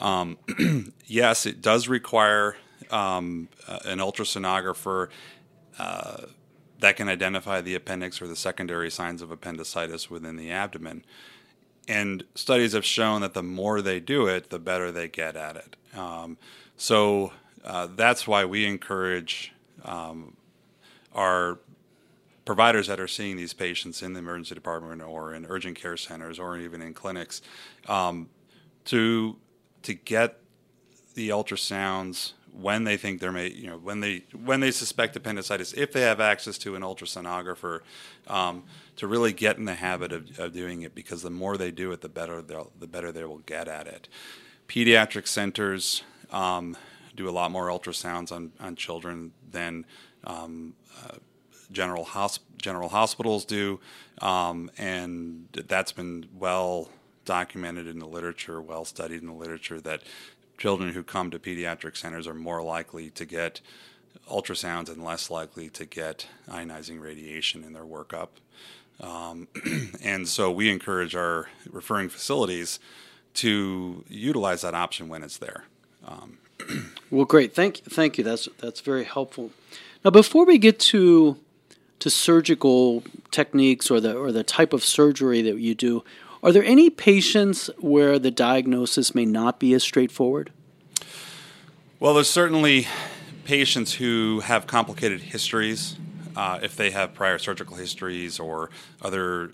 um, 0.00 0.38
yes, 1.06 1.46
it 1.46 1.62
does 1.62 1.88
require 1.88 2.56
uh, 2.90 3.20
an 3.84 3.98
ultrasonographer. 3.98 5.08
Uh, 5.78 6.22
that 6.78 6.96
can 6.96 7.08
identify 7.08 7.60
the 7.60 7.74
appendix 7.74 8.20
or 8.20 8.26
the 8.26 8.36
secondary 8.36 8.90
signs 8.90 9.22
of 9.22 9.30
appendicitis 9.30 10.10
within 10.10 10.36
the 10.36 10.50
abdomen. 10.50 11.04
And 11.88 12.24
studies 12.34 12.72
have 12.72 12.84
shown 12.84 13.20
that 13.20 13.34
the 13.34 13.42
more 13.42 13.80
they 13.80 14.00
do 14.00 14.26
it, 14.26 14.50
the 14.50 14.58
better 14.58 14.90
they 14.90 15.08
get 15.08 15.36
at 15.36 15.56
it. 15.56 15.76
Um, 15.96 16.36
so 16.76 17.32
uh, 17.64 17.88
that's 17.94 18.26
why 18.26 18.44
we 18.44 18.66
encourage 18.66 19.52
um, 19.84 20.36
our 21.14 21.58
providers 22.44 22.86
that 22.86 23.00
are 23.00 23.08
seeing 23.08 23.36
these 23.36 23.52
patients 23.52 24.02
in 24.02 24.12
the 24.12 24.20
emergency 24.20 24.54
department 24.54 25.02
or 25.02 25.34
in 25.34 25.44
urgent 25.46 25.76
care 25.76 25.96
centers 25.96 26.38
or 26.38 26.56
even 26.56 26.80
in 26.80 26.94
clinics 26.94 27.42
um, 27.88 28.28
to 28.84 29.36
to 29.82 29.94
get 29.94 30.38
the 31.14 31.28
ultrasounds 31.28 32.32
when 32.60 32.84
they 32.84 32.96
think 32.96 33.20
there 33.20 33.32
may, 33.32 33.48
you 33.48 33.68
know, 33.68 33.76
when 33.76 34.00
they 34.00 34.24
when 34.44 34.60
they 34.60 34.70
suspect 34.70 35.16
appendicitis, 35.16 35.72
if 35.74 35.92
they 35.92 36.00
have 36.00 36.20
access 36.20 36.56
to 36.58 36.74
an 36.74 36.82
ultrasonographer, 36.82 37.80
um, 38.28 38.64
to 38.96 39.06
really 39.06 39.32
get 39.32 39.58
in 39.58 39.64
the 39.64 39.74
habit 39.74 40.12
of, 40.12 40.38
of 40.38 40.52
doing 40.52 40.82
it, 40.82 40.94
because 40.94 41.22
the 41.22 41.30
more 41.30 41.56
they 41.56 41.70
do 41.70 41.92
it, 41.92 42.00
the 42.00 42.08
better 42.08 42.40
the 42.42 42.86
better 42.86 43.12
they 43.12 43.24
will 43.24 43.38
get 43.38 43.68
at 43.68 43.86
it. 43.86 44.08
Pediatric 44.68 45.28
centers 45.28 46.02
um, 46.30 46.76
do 47.14 47.28
a 47.28 47.30
lot 47.30 47.50
more 47.50 47.68
ultrasounds 47.68 48.32
on 48.32 48.52
on 48.58 48.74
children 48.76 49.32
than 49.50 49.84
um, 50.24 50.74
uh, 51.04 51.16
general 51.70 52.04
hosp- 52.04 52.40
general 52.56 52.88
hospitals 52.88 53.44
do, 53.44 53.80
um, 54.22 54.70
and 54.78 55.48
that's 55.66 55.92
been 55.92 56.26
well 56.38 56.88
documented 57.26 57.86
in 57.86 57.98
the 57.98 58.06
literature, 58.06 58.62
well 58.62 58.84
studied 58.84 59.20
in 59.20 59.26
the 59.26 59.34
literature 59.34 59.80
that 59.80 60.02
children 60.58 60.92
who 60.92 61.02
come 61.02 61.30
to 61.30 61.38
pediatric 61.38 61.96
centers 61.96 62.26
are 62.26 62.34
more 62.34 62.62
likely 62.62 63.10
to 63.10 63.24
get 63.24 63.60
ultrasounds 64.30 64.88
and 64.88 65.04
less 65.04 65.30
likely 65.30 65.68
to 65.70 65.84
get 65.84 66.26
ionizing 66.48 67.00
radiation 67.00 67.62
in 67.62 67.72
their 67.72 67.84
workup. 67.84 68.28
Um, 69.00 69.48
and 70.02 70.26
so 70.26 70.50
we 70.50 70.70
encourage 70.70 71.14
our 71.14 71.48
referring 71.70 72.08
facilities 72.08 72.78
to 73.34 74.04
utilize 74.08 74.62
that 74.62 74.74
option 74.74 75.08
when 75.08 75.22
it's 75.22 75.38
there. 75.38 75.64
Um, 76.04 76.38
well, 77.10 77.26
great. 77.26 77.54
Thank 77.54 77.84
thank 77.84 78.18
you. 78.18 78.24
That's 78.24 78.48
that's 78.58 78.80
very 78.80 79.04
helpful. 79.04 79.50
Now, 80.04 80.10
before 80.10 80.46
we 80.46 80.58
get 80.58 80.78
to 80.80 81.36
to 81.98 82.10
surgical 82.10 83.02
techniques 83.30 83.90
or 83.90 84.00
the 84.00 84.16
or 84.16 84.32
the 84.32 84.42
type 84.42 84.72
of 84.72 84.82
surgery 84.82 85.42
that 85.42 85.58
you 85.58 85.74
do, 85.74 86.02
are 86.46 86.52
there 86.52 86.64
any 86.64 86.90
patients 86.90 87.68
where 87.80 88.20
the 88.20 88.30
diagnosis 88.30 89.16
may 89.16 89.24
not 89.24 89.58
be 89.58 89.74
as 89.74 89.82
straightforward? 89.82 90.52
Well, 91.98 92.14
there's 92.14 92.30
certainly 92.30 92.86
patients 93.44 93.94
who 93.94 94.38
have 94.44 94.68
complicated 94.68 95.22
histories. 95.22 95.96
Uh, 96.36 96.60
if 96.62 96.76
they 96.76 96.92
have 96.92 97.14
prior 97.14 97.38
surgical 97.38 97.76
histories 97.76 98.38
or 98.38 98.70
other 99.02 99.50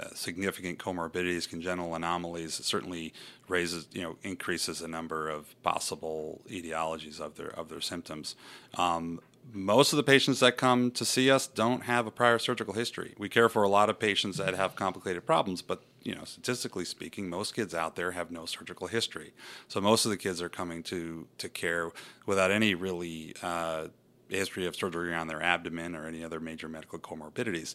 uh, 0.00 0.04
significant 0.14 0.78
comorbidities, 0.78 1.46
congenital 1.46 1.94
anomalies, 1.94 2.58
it 2.58 2.64
certainly 2.64 3.12
raises, 3.46 3.86
you 3.92 4.00
know, 4.00 4.16
increases 4.22 4.78
the 4.78 4.88
number 4.88 5.28
of 5.28 5.54
possible 5.62 6.40
etiologies 6.48 7.20
of 7.20 7.36
their 7.36 7.48
of 7.50 7.68
their 7.68 7.82
symptoms. 7.82 8.36
Um, 8.78 9.20
most 9.52 9.92
of 9.92 9.96
the 9.96 10.02
patients 10.02 10.40
that 10.40 10.56
come 10.56 10.90
to 10.92 11.04
see 11.04 11.30
us 11.30 11.46
don't 11.46 11.82
have 11.84 12.06
a 12.06 12.10
prior 12.10 12.38
surgical 12.38 12.74
history. 12.74 13.14
We 13.18 13.28
care 13.28 13.48
for 13.48 13.62
a 13.62 13.68
lot 13.68 13.90
of 13.90 13.98
patients 13.98 14.38
that 14.38 14.54
have 14.54 14.74
complicated 14.76 15.26
problems, 15.26 15.62
but 15.62 15.82
you 16.02 16.14
know, 16.14 16.24
statistically 16.24 16.84
speaking, 16.84 17.28
most 17.28 17.54
kids 17.54 17.74
out 17.74 17.94
there 17.94 18.12
have 18.12 18.30
no 18.30 18.44
surgical 18.46 18.88
history. 18.88 19.32
So 19.68 19.80
most 19.80 20.04
of 20.04 20.10
the 20.10 20.16
kids 20.16 20.42
are 20.42 20.48
coming 20.48 20.82
to 20.84 21.26
to 21.38 21.48
care 21.48 21.90
without 22.26 22.50
any 22.50 22.74
really 22.74 23.34
uh, 23.42 23.88
history 24.28 24.66
of 24.66 24.74
surgery 24.74 25.14
on 25.14 25.28
their 25.28 25.42
abdomen 25.42 25.94
or 25.94 26.06
any 26.06 26.24
other 26.24 26.40
major 26.40 26.68
medical 26.68 26.98
comorbidities. 26.98 27.74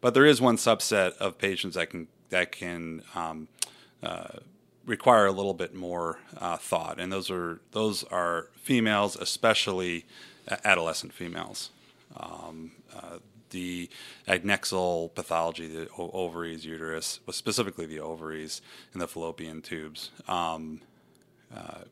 But 0.00 0.14
there 0.14 0.26
is 0.26 0.40
one 0.40 0.56
subset 0.56 1.16
of 1.18 1.38
patients 1.38 1.74
that 1.74 1.90
can 1.90 2.08
that 2.30 2.52
can 2.52 3.02
um, 3.14 3.48
uh, 4.02 4.38
require 4.86 5.26
a 5.26 5.32
little 5.32 5.54
bit 5.54 5.74
more 5.74 6.18
uh, 6.38 6.56
thought, 6.56 6.98
and 6.98 7.12
those 7.12 7.30
are 7.30 7.60
those 7.72 8.04
are 8.04 8.48
females, 8.54 9.16
especially 9.16 10.06
adolescent 10.64 11.12
females. 11.12 11.70
Um, 12.16 12.72
uh, 12.94 13.18
the 13.50 13.88
adnexal 14.26 15.14
pathology, 15.14 15.66
the 15.66 15.88
ovaries, 15.96 16.64
uterus, 16.64 17.20
well, 17.26 17.32
specifically 17.32 17.86
the 17.86 18.00
ovaries 18.00 18.60
and 18.92 19.00
the 19.00 19.08
fallopian 19.08 19.62
tubes, 19.62 20.10
um, 20.26 20.80
uh, 21.54 21.82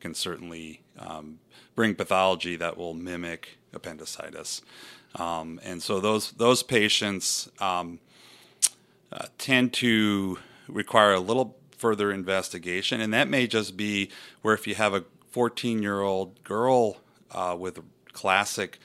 can 0.00 0.14
certainly 0.14 0.82
um, 0.98 1.38
bring 1.74 1.94
pathology 1.94 2.56
that 2.56 2.76
will 2.76 2.94
mimic 2.94 3.58
appendicitis. 3.72 4.62
Um, 5.14 5.60
and 5.64 5.82
so 5.82 6.00
those 6.00 6.32
those 6.32 6.62
patients 6.62 7.48
um, 7.60 7.98
uh, 9.12 9.26
tend 9.38 9.72
to 9.74 10.38
require 10.68 11.14
a 11.14 11.20
little 11.20 11.56
further 11.76 12.12
investigation, 12.12 13.00
and 13.00 13.12
that 13.14 13.28
may 13.28 13.46
just 13.46 13.76
be 13.76 14.10
where 14.42 14.54
if 14.54 14.66
you 14.66 14.74
have 14.74 14.94
a 14.94 15.04
14 15.30 15.82
year 15.82 16.00
old 16.00 16.42
girl 16.44 16.98
uh, 17.32 17.56
with 17.58 17.80
classic 18.12 18.78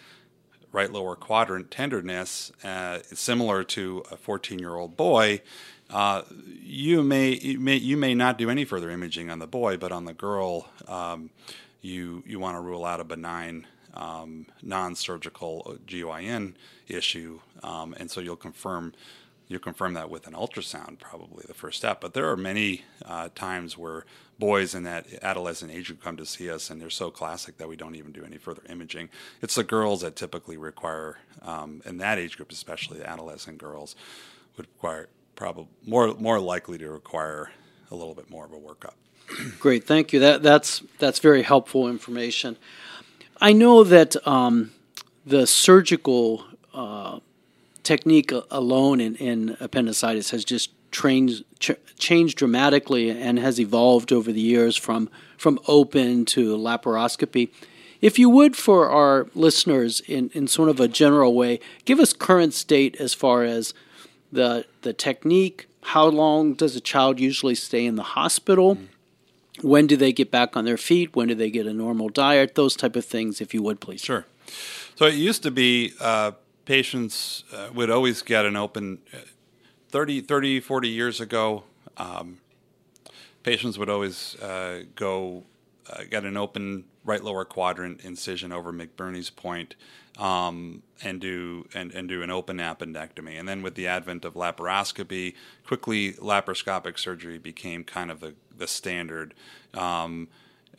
right 0.72 0.92
lower 0.92 1.16
quadrant 1.16 1.72
tenderness, 1.72 2.52
uh, 2.64 3.00
similar 3.14 3.64
to 3.64 4.04
a 4.12 4.18
14 4.18 4.60
year 4.60 4.76
old 4.76 4.98
boy, 4.98 5.42
uh, 5.90 6.24
you 6.62 7.04
may 7.04 7.38
you 7.38 7.60
may 7.60 7.76
you 7.76 7.96
may 7.96 8.16
not 8.16 8.38
do 8.38 8.50
any 8.50 8.66
further 8.66 8.90
imaging 8.90 9.30
on 9.30 9.40
the 9.40 9.48
boy, 9.48 9.78
but 9.78 9.92
on 9.92 10.06
the 10.06 10.14
girl, 10.14 10.68
um, 10.88 11.30
you 11.82 12.24
you 12.26 12.40
want 12.40 12.56
to 12.56 12.62
rule 12.62 12.84
out 12.84 13.00
a 13.00 13.04
benign 13.04 13.68
um, 13.94 14.48
non-surgical 14.64 15.78
GYN 15.86 16.56
issue, 16.88 17.40
um, 17.62 17.94
and 18.00 18.10
so 18.10 18.22
you'll 18.22 18.36
confirm 18.36 18.94
you 19.48 19.60
confirm 19.60 19.94
that 19.94 20.10
with 20.10 20.26
an 20.26 20.34
ultrasound, 20.34 21.00
probably 21.00 21.44
the 21.48 21.54
first 21.54 21.78
step. 21.78 22.02
But 22.02 22.14
there 22.14 22.30
are 22.30 22.38
many 22.38 22.84
uh, 23.06 23.30
times 23.36 23.78
where 23.78 24.06
boys 24.44 24.76
in 24.76 24.84
that 24.84 25.06
adolescent 25.22 25.72
age 25.72 25.88
group 25.88 26.04
come 26.04 26.18
to 26.18 26.26
see 26.26 26.52
us, 26.52 26.70
and 26.70 26.82
they're 26.82 26.90
so 26.90 27.10
classic 27.10 27.58
that 27.58 27.70
we 27.70 27.78
don't 27.78 27.96
even 27.96 28.12
do 28.12 28.26
any 28.26 28.36
further 28.36 28.62
imaging. 28.68 29.08
It's 29.42 29.56
the 29.56 29.64
girls 29.64 30.02
that 30.02 30.18
typically 30.18 30.58
require, 30.58 31.20
um, 31.44 31.82
in 31.86 31.98
that 32.00 32.20
age 32.20 32.36
group, 32.36 32.52
especially 32.52 32.98
the 32.98 33.10
adolescent 33.10 33.58
girls, 33.58 33.96
would 34.58 34.68
require 34.68 35.08
probably 35.38 35.68
more 35.88 36.14
more 36.16 36.42
likely 36.42 36.78
to 36.78 36.90
require 36.90 37.52
a 37.90 37.96
little 37.96 38.14
bit 38.14 38.30
more 38.30 38.44
of 38.44 38.52
a 38.52 38.58
workup. 38.58 38.96
Great, 39.60 39.86
thank 39.86 40.12
you. 40.12 40.20
That 40.20 40.44
that's 40.44 40.84
that's 41.00 41.20
very 41.20 41.44
helpful 41.44 41.88
information. 41.88 42.58
I 43.40 43.54
know 43.54 43.86
that 43.86 44.28
um, 44.28 44.74
the 45.26 45.48
surgical 45.48 46.44
uh, 46.74 47.20
technique 47.84 48.34
alone 48.52 49.00
in, 49.00 49.16
in 49.16 49.56
appendicitis 49.62 50.32
has 50.32 50.44
just 50.44 50.72
trained, 50.94 51.44
ch- 51.60 51.72
changed 51.98 52.38
dramatically 52.38 53.10
and 53.10 53.38
has 53.40 53.60
evolved 53.60 54.14
over 54.14 54.32
the 54.32 54.40
years 54.40 54.78
from 54.78 55.10
from 55.38 55.60
open 55.68 56.24
to 56.24 56.56
laparoscopy. 56.56 57.50
If 58.00 58.18
you 58.18 58.30
would, 58.30 58.56
for 58.56 58.90
our 58.90 59.28
listeners, 59.36 60.02
in, 60.02 60.30
in 60.34 60.48
sort 60.48 60.70
of 60.70 60.80
a 60.80 60.88
general 60.88 61.34
way, 61.34 61.60
give 61.84 62.00
us 62.00 62.14
current 62.14 62.54
state 62.54 62.96
as 63.02 63.14
far 63.14 63.44
as 63.44 63.74
the 64.32 64.66
the 64.84 64.94
technique. 64.94 65.68
How 65.88 66.06
long 66.06 66.54
does 66.54 66.76
a 66.78 66.82
child 66.82 67.20
usually 67.20 67.56
stay 67.56 67.86
in 67.86 67.96
the 67.96 68.04
hospital? 68.04 68.76
Mm-hmm. 68.76 69.68
When 69.68 69.88
do 69.88 69.98
they 69.98 70.14
get 70.14 70.32
back 70.32 70.56
on 70.58 70.66
their 70.66 70.78
feet? 70.78 71.16
When 71.16 71.28
do 71.28 71.36
they 71.36 71.50
get 71.50 71.68
a 71.68 71.74
normal 71.74 72.10
diet? 72.10 72.56
Those 72.56 72.76
type 72.76 72.96
of 72.96 73.06
things, 73.06 73.42
if 73.42 73.54
you 73.54 73.62
would, 73.62 73.80
please. 73.80 74.02
Sure. 74.02 74.26
So 74.96 75.06
it 75.06 75.16
used 75.16 75.44
to 75.44 75.52
be 75.52 75.94
uh, 76.00 76.32
patients 76.66 77.44
uh, 77.54 77.70
would 77.74 77.90
always 77.90 78.22
get 78.22 78.46
an 78.46 78.56
open 78.56 79.00
uh, 79.14 79.18
30, 79.94 80.22
30 80.22 80.60
40 80.60 80.90
years 80.90 81.22
ago. 81.22 81.66
Um, 81.98 82.40
patients 83.44 83.78
would 83.78 83.92
always 83.92 84.36
uh, 84.42 84.86
go 84.96 85.44
uh, 85.88 86.06
get 86.10 86.24
an 86.24 86.36
open 86.36 86.86
right 87.06 87.24
lower 87.24 87.46
quadrant 87.46 88.02
incision 88.02 88.52
over 88.52 88.74
McBurney's 88.74 89.30
point 89.30 89.76
um, 90.18 90.82
and 91.04 91.22
do 91.22 91.68
and, 91.76 91.92
and 91.92 92.10
do 92.10 92.24
an 92.24 92.32
open 92.32 92.58
appendectomy. 92.58 93.38
And 93.40 93.48
then 93.48 93.62
with 93.62 93.76
the 93.76 93.86
advent 93.86 94.26
of 94.26 94.34
laparoscopy, 94.34 95.36
quickly 95.68 96.14
laparoscopic 96.14 96.98
surgery 96.98 97.38
became 97.38 97.84
kind 97.84 98.10
of 98.10 98.20
the, 98.20 98.34
the 98.58 98.68
standard. 98.68 99.36
Um, 99.76 100.28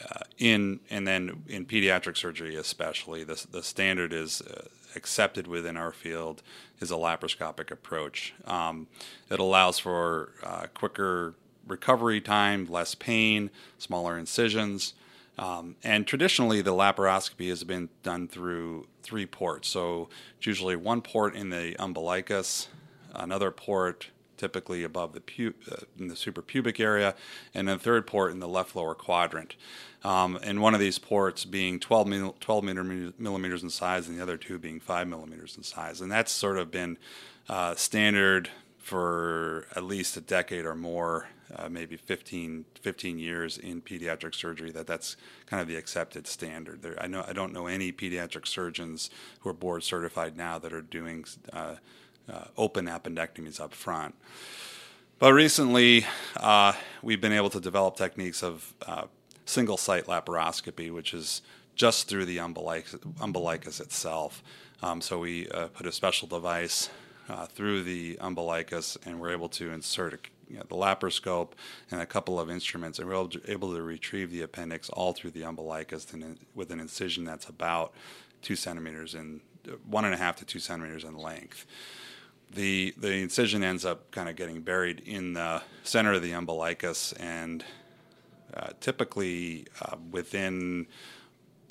uh, 0.05 0.25
in 0.39 0.81
and 0.91 1.07
then 1.07 1.45
in 1.47 1.67
pediatric 1.67 2.17
surgery 2.17 2.57
especially, 2.57 3.23
the 3.23 3.47
the 3.53 3.63
standard 3.63 4.13
is 4.13 4.41
uh, 4.41 4.67
accepted 4.97 5.47
within 5.47 5.77
our 5.77 5.93
field 5.93 6.43
is 6.81 6.91
a 6.91 6.95
laparoscopic 6.95 7.71
approach. 7.71 8.35
Um, 8.47 8.87
it 9.31 9.39
allows 9.39 9.79
for 9.79 10.33
uh, 10.43 10.67
quicker 10.75 11.35
recovery 11.67 12.21
time, 12.21 12.67
less 12.67 12.95
pain, 12.95 13.51
smaller 13.79 14.19
incisions. 14.19 14.95
Um, 15.39 15.77
and 15.83 16.07
traditionally, 16.07 16.63
the 16.63 16.73
laparoscopy 16.73 17.49
has 17.49 17.65
been 17.65 17.89
done 18.03 18.29
through 18.29 18.87
three 19.03 19.27
ports. 19.27 19.69
So 19.69 20.09
it's 20.37 20.47
usually 20.47 20.77
one 20.77 21.03
port 21.03 21.35
in 21.35 21.51
the 21.51 21.75
umbilicus, 21.79 22.69
another 23.15 23.51
port 23.51 24.09
typically 24.37 24.85
above 24.85 25.13
the 25.13 25.21
pu- 25.21 25.55
uh, 25.71 25.77
in 25.99 26.09
the 26.09 26.15
suprapubic 26.15 26.81
area, 26.81 27.15
and 27.55 27.69
a 27.69 27.79
third 27.79 28.07
port 28.07 28.33
in 28.33 28.41
the 28.41 28.49
left 28.49 28.75
lower 28.77 28.95
quadrant. 28.95 29.57
Um, 30.03 30.39
and 30.43 30.61
one 30.61 30.75
of 30.75 30.81
these 30.81 30.99
ports 30.99 31.45
being 31.45 31.81
12, 31.81 32.07
mil- 32.07 32.37
12 32.41 32.65
millimeters 33.19 33.63
in 33.63 33.71
size, 33.71 34.07
and 34.07 34.19
the 34.19 34.23
other 34.23 34.37
two 34.37 34.59
being 34.59 34.81
5 34.81 35.09
millimeters 35.09 35.57
in 35.57 35.63
size. 35.63 36.01
And 36.01 36.13
that's 36.13 36.31
sort 36.31 36.59
of 36.59 36.71
been 36.71 36.99
uh, 37.49 37.75
standard 37.75 38.51
for 38.79 39.67
at 39.75 39.83
least 39.83 40.15
a 40.19 40.21
decade 40.21 40.67
or 40.67 40.75
more, 40.75 41.29
uh, 41.57 41.71
maybe 41.71 41.97
15, 41.97 42.67
15 42.83 43.19
years 43.19 43.57
in 43.57 43.81
pediatric 43.81 44.35
surgery. 44.35 44.71
That 44.71 44.87
that's 44.87 45.17
kind 45.47 45.63
of 45.63 45.69
the 45.69 45.77
accepted 45.77 46.27
standard. 46.27 46.83
There, 46.83 47.03
I 47.03 47.07
know 47.07 47.25
I 47.27 47.33
don't 47.33 47.55
know 47.55 47.67
any 47.67 47.93
pediatric 47.93 48.47
surgeons 48.47 49.09
who 49.41 49.49
are 49.49 49.55
board 49.55 49.85
certified 49.85 50.37
now 50.37 50.59
that 50.59 50.73
are 50.75 50.83
doing 50.83 51.25
uh, 52.33 52.45
open 52.57 52.87
appendectomies 52.87 53.61
up 53.61 53.75
front. 53.75 54.15
But 55.19 55.33
recently, 55.33 56.07
uh, 56.37 56.73
we've 57.03 57.21
been 57.21 57.33
able 57.33 57.51
to 57.51 57.61
develop 57.61 57.97
techniques 57.97 58.43
of 58.43 58.75
uh, 58.87 59.05
single 59.47 59.77
site 59.77 60.07
laparoscopy, 60.07 60.91
which 60.93 61.15
is 61.15 61.43
just 61.75 62.09
through 62.09 62.25
the 62.25 62.39
umbilicus, 62.39 62.97
umbilicus 63.21 63.81
itself. 63.81 64.43
Um, 64.83 65.01
so 65.01 65.21
we 65.21 65.49
uh, 65.49 65.69
put 65.69 65.87
a 65.87 65.93
special 65.93 66.29
device 66.29 66.91
uh, 67.29 67.47
through 67.47 67.85
the 67.85 68.19
umbilicus, 68.21 68.99
and 69.07 69.21
we're 69.21 69.33
able 69.33 69.49
to 69.51 69.71
insert 69.73 70.15
a, 70.15 70.19
you 70.49 70.57
know, 70.57 70.65
the 70.69 70.75
laparoscope 70.75 71.53
and 71.91 72.01
a 72.01 72.07
couple 72.07 72.39
of 72.39 72.51
instruments, 72.51 72.99
and 72.99 73.09
we're 73.09 73.15
able 73.15 73.29
to, 73.29 73.51
able 73.51 73.73
to 73.75 73.83
retrieve 73.83 74.31
the 74.31 74.43
appendix 74.43 74.91
all 74.91 75.13
through 75.13 75.31
the 75.31 75.45
umbilicus 75.45 76.07
with 76.55 76.71
an 76.71 76.81
incision 76.81 77.25
that's 77.25 77.49
about 77.49 77.95
two 78.43 78.57
centimeters 78.57 79.15
in 79.15 79.41
one 79.89 80.05
and 80.05 80.13
a 80.13 80.19
half 80.19 80.37
to 80.37 80.45
two 80.45 80.59
centimeters 80.59 81.05
in 81.05 81.17
length. 81.17 81.65
The 82.55 82.95
the 82.97 83.13
incision 83.13 83.65
ends 83.65 83.85
up 83.85 84.11
kind 84.13 84.29
of 84.29 84.37
getting 84.37 84.61
buried 84.61 85.01
in 85.01 85.35
the 85.35 85.63
center 85.83 86.13
of 86.13 86.23
the 86.23 86.33
umbilicus, 86.33 87.13
and 87.15 87.65
uh, 88.55 88.71
typically 88.81 89.67
uh, 89.83 89.97
within 90.11 90.87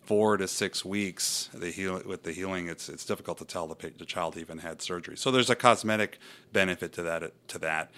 four 0.06 0.36
to 0.36 0.48
six 0.48 0.84
weeks 0.84 1.50
the 1.54 1.72
heal, 1.72 2.02
with 2.06 2.24
the 2.24 2.34
healing 2.34 2.68
it's 2.68 2.90
it's 2.90 3.06
difficult 3.06 3.38
to 3.38 3.46
tell 3.46 3.68
the, 3.68 3.92
the 3.98 4.06
child 4.06 4.38
even 4.38 4.58
had 4.58 4.82
surgery. 4.82 5.16
So 5.16 5.32
there's 5.32 5.50
a 5.50 5.56
cosmetic 5.56 6.20
benefit 6.52 6.92
to 6.94 7.04
that 7.04 7.32
to 7.48 7.60
that. 7.60 7.92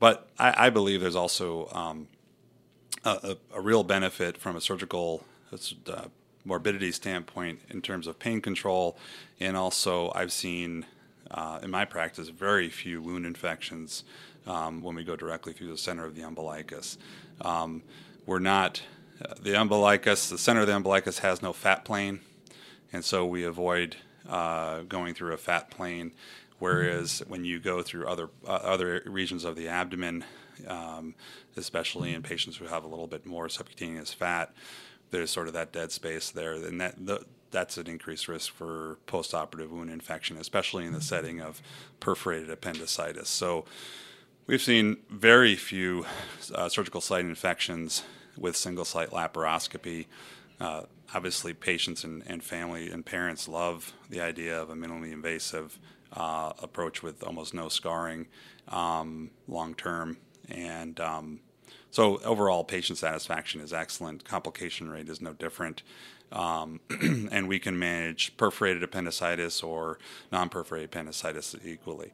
But 0.00 0.28
I, 0.38 0.66
I 0.66 0.70
believe 0.70 1.00
there's 1.00 1.16
also 1.16 1.68
um, 1.72 2.08
a, 3.04 3.36
a, 3.54 3.60
real 3.60 3.82
benefit 3.82 4.36
from 4.36 4.56
a 4.56 4.60
surgical 4.60 5.24
uh, 5.52 6.04
morbidity 6.44 6.92
standpoint 6.92 7.60
in 7.70 7.80
terms 7.80 8.06
of 8.06 8.18
pain 8.18 8.40
control. 8.40 8.98
And 9.40 9.56
also 9.56 10.12
I've 10.14 10.32
seen 10.32 10.84
uh, 11.30 11.58
in 11.62 11.70
my 11.70 11.84
practice 11.84 12.28
very 12.28 12.68
few 12.68 13.02
wound 13.02 13.26
infections 13.26 14.04
um, 14.46 14.82
when 14.82 14.94
we 14.94 15.04
go 15.04 15.16
directly 15.16 15.52
through 15.52 15.68
the 15.68 15.78
center 15.78 16.04
of 16.04 16.14
the 16.14 16.22
umbilicus. 16.22 16.98
Um, 17.40 17.82
we're 18.26 18.38
not 18.38 18.82
the 19.40 19.54
umbilicus, 19.54 20.28
the 20.28 20.38
center 20.38 20.60
of 20.60 20.66
the 20.66 20.76
umbilicus 20.76 21.20
has 21.20 21.42
no 21.42 21.52
fat 21.52 21.84
plane, 21.84 22.20
and 22.92 23.04
so 23.04 23.24
we 23.26 23.44
avoid 23.44 23.96
uh, 24.28 24.82
going 24.82 25.14
through 25.14 25.32
a 25.32 25.38
fat 25.38 25.70
plane. 25.70 26.12
Whereas 26.58 27.22
when 27.28 27.44
you 27.44 27.58
go 27.58 27.82
through 27.82 28.06
other 28.06 28.30
uh, 28.46 28.52
other 28.52 29.02
regions 29.06 29.44
of 29.44 29.56
the 29.56 29.68
abdomen, 29.68 30.24
um, 30.66 31.14
especially 31.56 32.14
in 32.14 32.22
patients 32.22 32.56
who 32.56 32.66
have 32.66 32.84
a 32.84 32.88
little 32.88 33.06
bit 33.06 33.26
more 33.26 33.48
subcutaneous 33.48 34.12
fat, 34.12 34.54
there's 35.10 35.30
sort 35.30 35.48
of 35.48 35.52
that 35.52 35.72
dead 35.72 35.92
space 35.92 36.30
there, 36.30 36.54
and 36.54 36.80
that 36.80 36.94
the, 37.04 37.24
that's 37.56 37.78
an 37.78 37.86
increased 37.86 38.28
risk 38.28 38.52
for 38.52 38.98
postoperative 39.06 39.70
wound 39.70 39.88
infection, 39.88 40.36
especially 40.36 40.84
in 40.84 40.92
the 40.92 41.00
setting 41.00 41.40
of 41.40 41.62
perforated 42.00 42.50
appendicitis. 42.50 43.30
So 43.30 43.64
we've 44.46 44.60
seen 44.60 44.98
very 45.08 45.56
few 45.56 46.04
uh, 46.54 46.68
surgical 46.68 47.00
site 47.00 47.24
infections 47.24 48.02
with 48.36 48.58
single 48.58 48.84
site 48.84 49.08
laparoscopy. 49.08 50.04
Uh, 50.60 50.82
obviously, 51.14 51.54
patients 51.54 52.04
and, 52.04 52.22
and, 52.26 52.44
family 52.44 52.90
and 52.90 53.06
parents 53.06 53.48
love 53.48 53.94
the 54.10 54.20
idea 54.20 54.60
of 54.60 54.68
a 54.68 54.74
minimally 54.74 55.10
invasive 55.10 55.78
uh, 56.12 56.52
approach 56.62 57.02
with 57.02 57.24
almost 57.24 57.54
no 57.54 57.70
scarring 57.70 58.26
um, 58.68 59.30
long 59.48 59.74
term. 59.74 60.18
And 60.50 61.00
um, 61.00 61.40
so, 61.90 62.18
overall, 62.18 62.64
patient 62.64 62.98
satisfaction 62.98 63.62
is 63.62 63.72
excellent. 63.72 64.26
Complication 64.26 64.90
rate 64.90 65.08
is 65.08 65.22
no 65.22 65.32
different. 65.32 65.82
Um, 66.32 66.80
and 67.30 67.48
we 67.48 67.58
can 67.58 67.78
manage 67.78 68.36
perforated 68.36 68.82
appendicitis 68.82 69.62
or 69.62 69.98
non 70.32 70.48
perforated 70.48 70.90
appendicitis 70.90 71.54
equally. 71.64 72.12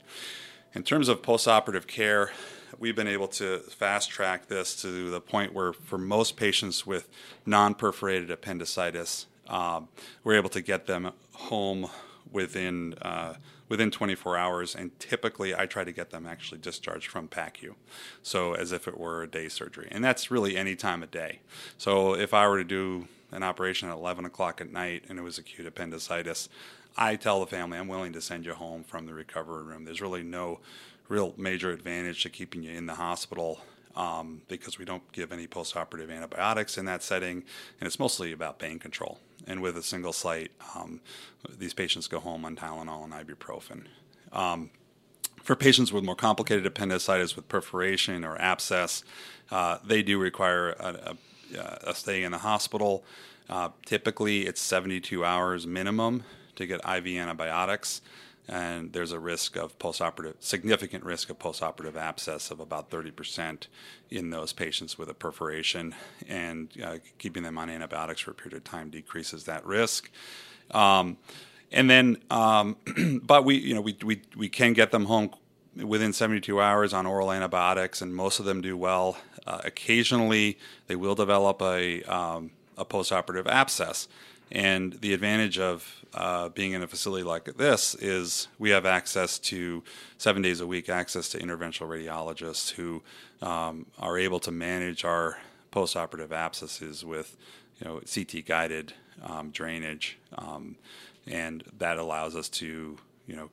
In 0.75 0.83
terms 0.83 1.09
of 1.09 1.23
postoperative 1.23 1.87
care, 1.87 2.31
we've 2.78 2.97
been 2.97 3.09
able 3.09 3.28
to 3.28 3.59
fast 3.59 4.11
track 4.11 4.47
this 4.49 4.81
to 4.83 5.11
the 5.11 5.21
point 5.21 5.52
where, 5.52 5.73
for 5.73 5.99
most 5.99 6.37
patients 6.37 6.87
with 6.87 7.09
non 7.47 7.75
perforated 7.75 8.31
appendicitis, 8.31 9.26
um, 9.49 9.88
we're 10.25 10.37
able 10.37 10.50
to 10.50 10.61
get 10.61 10.87
them 10.87 11.12
home 11.33 11.88
within 12.31 12.95
uh, 13.02 13.35
within 13.69 13.90
24 13.90 14.37
hours, 14.37 14.75
and 14.75 14.99
typically 14.99 15.54
I 15.54 15.64
try 15.66 15.85
to 15.85 15.92
get 15.92 16.11
them 16.11 16.26
actually 16.26 16.59
discharged 16.59 17.09
from 17.09 17.28
PACU, 17.28 17.75
so 18.23 18.54
as 18.54 18.71
if 18.71 18.87
it 18.87 18.99
were 18.99 19.23
a 19.23 19.26
day 19.26 19.49
surgery, 19.49 19.88
and 19.90 20.04
that's 20.04 20.31
really 20.31 20.57
any 20.57 20.76
time 20.76 21.02
of 21.02 21.11
day. 21.11 21.40
So 21.78 22.14
if 22.14 22.35
I 22.35 22.47
were 22.49 22.59
to 22.59 22.64
do 22.64 23.09
an 23.33 23.43
operation 23.43 23.89
at 23.89 23.95
11 23.95 24.25
o'clock 24.25 24.61
at 24.61 24.71
night 24.71 25.05
and 25.09 25.19
it 25.19 25.23
was 25.23 25.39
acute 25.39 25.67
appendicitis, 25.67 26.49
I 26.97 27.17
tell 27.17 27.41
the 27.41 27.47
family 27.47 27.79
I'm 27.79 27.89
willing 27.89 28.12
to 28.12 28.21
send 28.21 28.45
you 28.45 28.55
home 28.55 28.85
from 28.85 29.07
the 29.07 29.15
recovery 29.15 29.65
room. 29.65 29.85
There's 29.85 30.01
really 30.01 30.23
no 30.23 30.61
real 31.09 31.35
major 31.37 31.71
advantage 31.71 32.23
to 32.23 32.31
keeping 32.31 32.62
you 32.62 32.73
in 32.73 32.87
the 32.87 32.95
hospital 32.95 33.61
um, 33.97 34.43
because 34.49 34.78
we 34.78 34.85
don't 34.85 35.11
give 35.13 35.33
any 35.33 35.47
postoperative 35.47 36.11
antibiotics 36.11 36.78
in 36.78 36.87
that 36.87 37.02
setting, 37.02 37.45
and 37.80 37.87
it's 37.87 37.99
mostly 37.99 38.33
about 38.33 38.59
pain 38.59 38.78
control. 38.78 39.19
And 39.47 39.61
with 39.61 39.76
a 39.76 39.83
single 39.83 40.13
site, 40.13 40.52
um, 40.75 41.00
these 41.59 41.75
patients 41.75 42.06
go 42.06 42.21
home 42.21 42.45
on 42.45 42.56
Tylenol 42.56 43.04
and 43.04 43.13
ibuprofen. 43.13 43.87
Um, 44.33 44.71
for 45.43 45.56
patients 45.56 45.93
with 45.93 46.04
more 46.04 46.15
complicated 46.15 46.65
appendicitis 46.65 47.35
with 47.35 47.49
perforation 47.49 48.25
or 48.25 48.41
abscess, 48.41 49.02
uh, 49.50 49.78
they 49.85 50.02
do 50.02 50.19
require 50.19 50.71
a, 50.71 51.11
a, 51.11 51.17
a, 51.54 51.95
stay 51.95 52.23
in 52.23 52.32
the 52.32 52.38
hospital. 52.38 53.04
Uh, 53.49 53.71
typically, 53.84 54.47
it's 54.47 54.60
72 54.60 55.25
hours 55.25 55.67
minimum 55.67 56.25
to 56.56 56.67
get 56.67 56.80
IV 56.88 57.06
antibiotics, 57.06 58.02
and 58.49 58.93
there's 58.93 59.12
a 59.12 59.19
risk 59.19 59.56
of 59.56 59.78
postoperative, 59.78 60.34
significant 60.41 61.04
risk 61.04 61.30
of 61.30 61.38
postoperative 61.38 61.97
abscess 61.97 62.50
of 62.50 62.60
about 62.60 62.91
30% 62.91 63.67
in 64.10 64.30
those 64.30 64.52
patients 64.52 64.99
with 64.99 65.08
a 65.08 65.15
perforation, 65.15 65.95
and 66.28 66.71
uh, 66.82 66.97
keeping 67.19 67.43
them 67.43 67.58
on 67.58 67.71
antibiotics 67.71 68.21
for 68.21 68.32
a 68.32 68.34
period 68.34 68.56
of 68.56 68.65
time 68.65 68.91
decreases 68.91 69.45
that 69.45 69.65
risk. 69.65 70.10
Um, 70.71 71.17
and 71.71 71.88
then, 71.88 72.19
um, 72.30 72.76
but 73.23 73.45
we, 73.45 73.56
you 73.56 73.75
know, 73.75 73.80
we, 73.80 73.97
we, 74.04 74.23
we 74.36 74.49
can 74.49 74.73
get 74.73 74.91
them 74.91 75.06
home 75.06 75.30
within 75.76 76.12
72 76.12 76.60
hours 76.60 76.93
on 76.93 77.06
oral 77.06 77.32
antibiotics, 77.32 78.02
and 78.02 78.15
most 78.15 78.38
of 78.38 78.45
them 78.45 78.60
do 78.60 78.76
well. 78.76 79.17
Uh, 79.47 79.61
occasionally, 79.65 80.59
they 80.87 80.97
will 80.97 81.15
develop 81.15 81.61
a, 81.63 82.02
um, 82.05 82.50
a 82.76 82.85
postoperative 82.85 83.47
abscess. 83.47 84.09
And 84.50 84.93
the 85.00 85.15
advantage 85.15 85.59
of 85.59 86.05
uh, 86.15 86.50
being 86.50 86.73
in 86.73 86.83
a 86.83 86.87
facility 86.87 87.25
like 87.25 87.45
this 87.57 87.95
is 87.95 88.49
we 88.59 88.71
have 88.71 88.85
access 88.85 89.39
to 89.39 89.83
seven 90.19 90.43
days 90.43 90.61
a 90.61 90.67
week 90.67 90.89
access 90.91 91.31
to 91.31 91.39
interventional 91.39 91.89
radiologists 91.89 92.71
who 92.73 93.02
um, 93.41 93.87
are 93.99 94.19
able 94.19 94.39
to 94.41 94.50
manage 94.50 95.05
our 95.05 95.39
postoperative 95.73 96.33
abscesses 96.33 97.02
with 97.02 97.37
you 97.81 97.89
know 97.89 98.00
CT 98.00 98.45
guided 98.45 98.93
um, 99.23 99.50
drainage, 99.50 100.19
um, 100.37 100.76
and 101.26 101.65
that 101.78 101.97
allows 101.97 102.37
us 102.37 102.50
to 102.50 102.99
you 103.26 103.35
know 103.35 103.49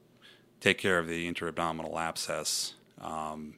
take 0.60 0.78
care 0.78 1.00
of 1.00 1.08
the 1.08 1.32
intraabdominal 1.32 1.98
abscess 1.98 2.74
um, 3.02 3.54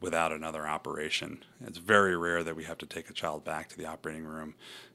without 0.00 0.32
another 0.32 0.66
operation. 0.66 1.44
It's 1.66 1.78
very 1.78 2.16
rare 2.16 2.42
that 2.44 2.56
we 2.56 2.64
have 2.64 2.78
to 2.78 2.86
take 2.86 3.10
a 3.10 3.12
child 3.12 3.44
back 3.44 3.68
to 3.70 3.78
the 3.78 3.86
operating 3.86 4.24
room 4.24 4.54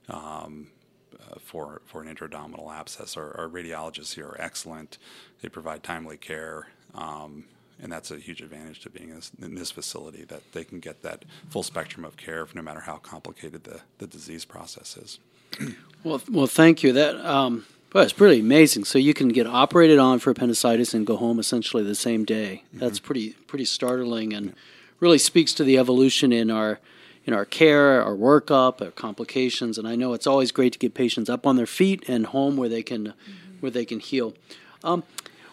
um, 0.09 0.67
uh, 1.13 1.39
for 1.39 1.81
for 1.85 2.01
an 2.01 2.13
intraabdominal 2.13 2.73
abscess. 2.73 3.17
Our, 3.17 3.37
our, 3.37 3.47
radiologists 3.47 4.15
here 4.15 4.27
are 4.27 4.39
excellent. 4.39 4.97
They 5.41 5.49
provide 5.49 5.83
timely 5.83 6.17
care. 6.17 6.67
Um, 6.95 7.45
and 7.81 7.91
that's 7.91 8.11
a 8.11 8.17
huge 8.17 8.41
advantage 8.41 8.81
to 8.81 8.89
being 8.89 9.09
in 9.09 9.15
this, 9.15 9.31
in 9.41 9.55
this, 9.55 9.71
facility 9.71 10.23
that 10.25 10.51
they 10.53 10.63
can 10.63 10.79
get 10.79 11.01
that 11.01 11.25
full 11.49 11.63
spectrum 11.63 12.05
of 12.05 12.15
care 12.15 12.45
no 12.53 12.61
matter 12.61 12.81
how 12.81 12.97
complicated 12.97 13.63
the, 13.63 13.81
the 13.97 14.05
disease 14.05 14.45
process 14.45 14.97
is. 14.97 15.19
well, 16.03 16.21
well, 16.29 16.47
thank 16.47 16.83
you. 16.83 16.93
That 16.93 17.15
um, 17.25 17.65
well, 17.93 18.03
it's 18.03 18.13
pretty 18.13 18.39
amazing. 18.39 18.85
So 18.85 18.97
you 18.97 19.13
can 19.13 19.29
get 19.29 19.47
operated 19.47 19.99
on 19.99 20.19
for 20.19 20.31
appendicitis 20.31 20.93
and 20.93 21.05
go 21.05 21.17
home 21.17 21.39
essentially 21.39 21.83
the 21.83 21.95
same 21.95 22.23
day. 22.23 22.63
That's 22.73 22.99
mm-hmm. 22.99 23.05
pretty 23.05 23.29
pretty 23.47 23.65
startling 23.65 24.33
and 24.33 24.53
really 24.99 25.17
speaks 25.17 25.53
to 25.55 25.63
the 25.63 25.77
evolution 25.77 26.31
in 26.31 26.49
our 26.49 26.79
in 27.25 27.33
our 27.33 27.45
care, 27.45 28.01
our 28.01 28.15
workup, 28.15 28.81
our 28.81 28.91
complications. 28.91 29.77
And 29.77 29.87
I 29.87 29.95
know 29.95 30.13
it's 30.13 30.25
always 30.25 30.51
great 30.51 30.73
to 30.73 30.79
get 30.79 30.93
patients 30.93 31.29
up 31.29 31.45
on 31.45 31.55
their 31.55 31.67
feet 31.67 32.07
and 32.07 32.27
home 32.27 32.57
where 32.57 32.69
they 32.69 32.83
can 32.83 33.07
mm-hmm. 33.07 33.57
where 33.59 33.71
they 33.71 33.85
can 33.85 33.99
heal. 33.99 34.33
Um, 34.83 35.03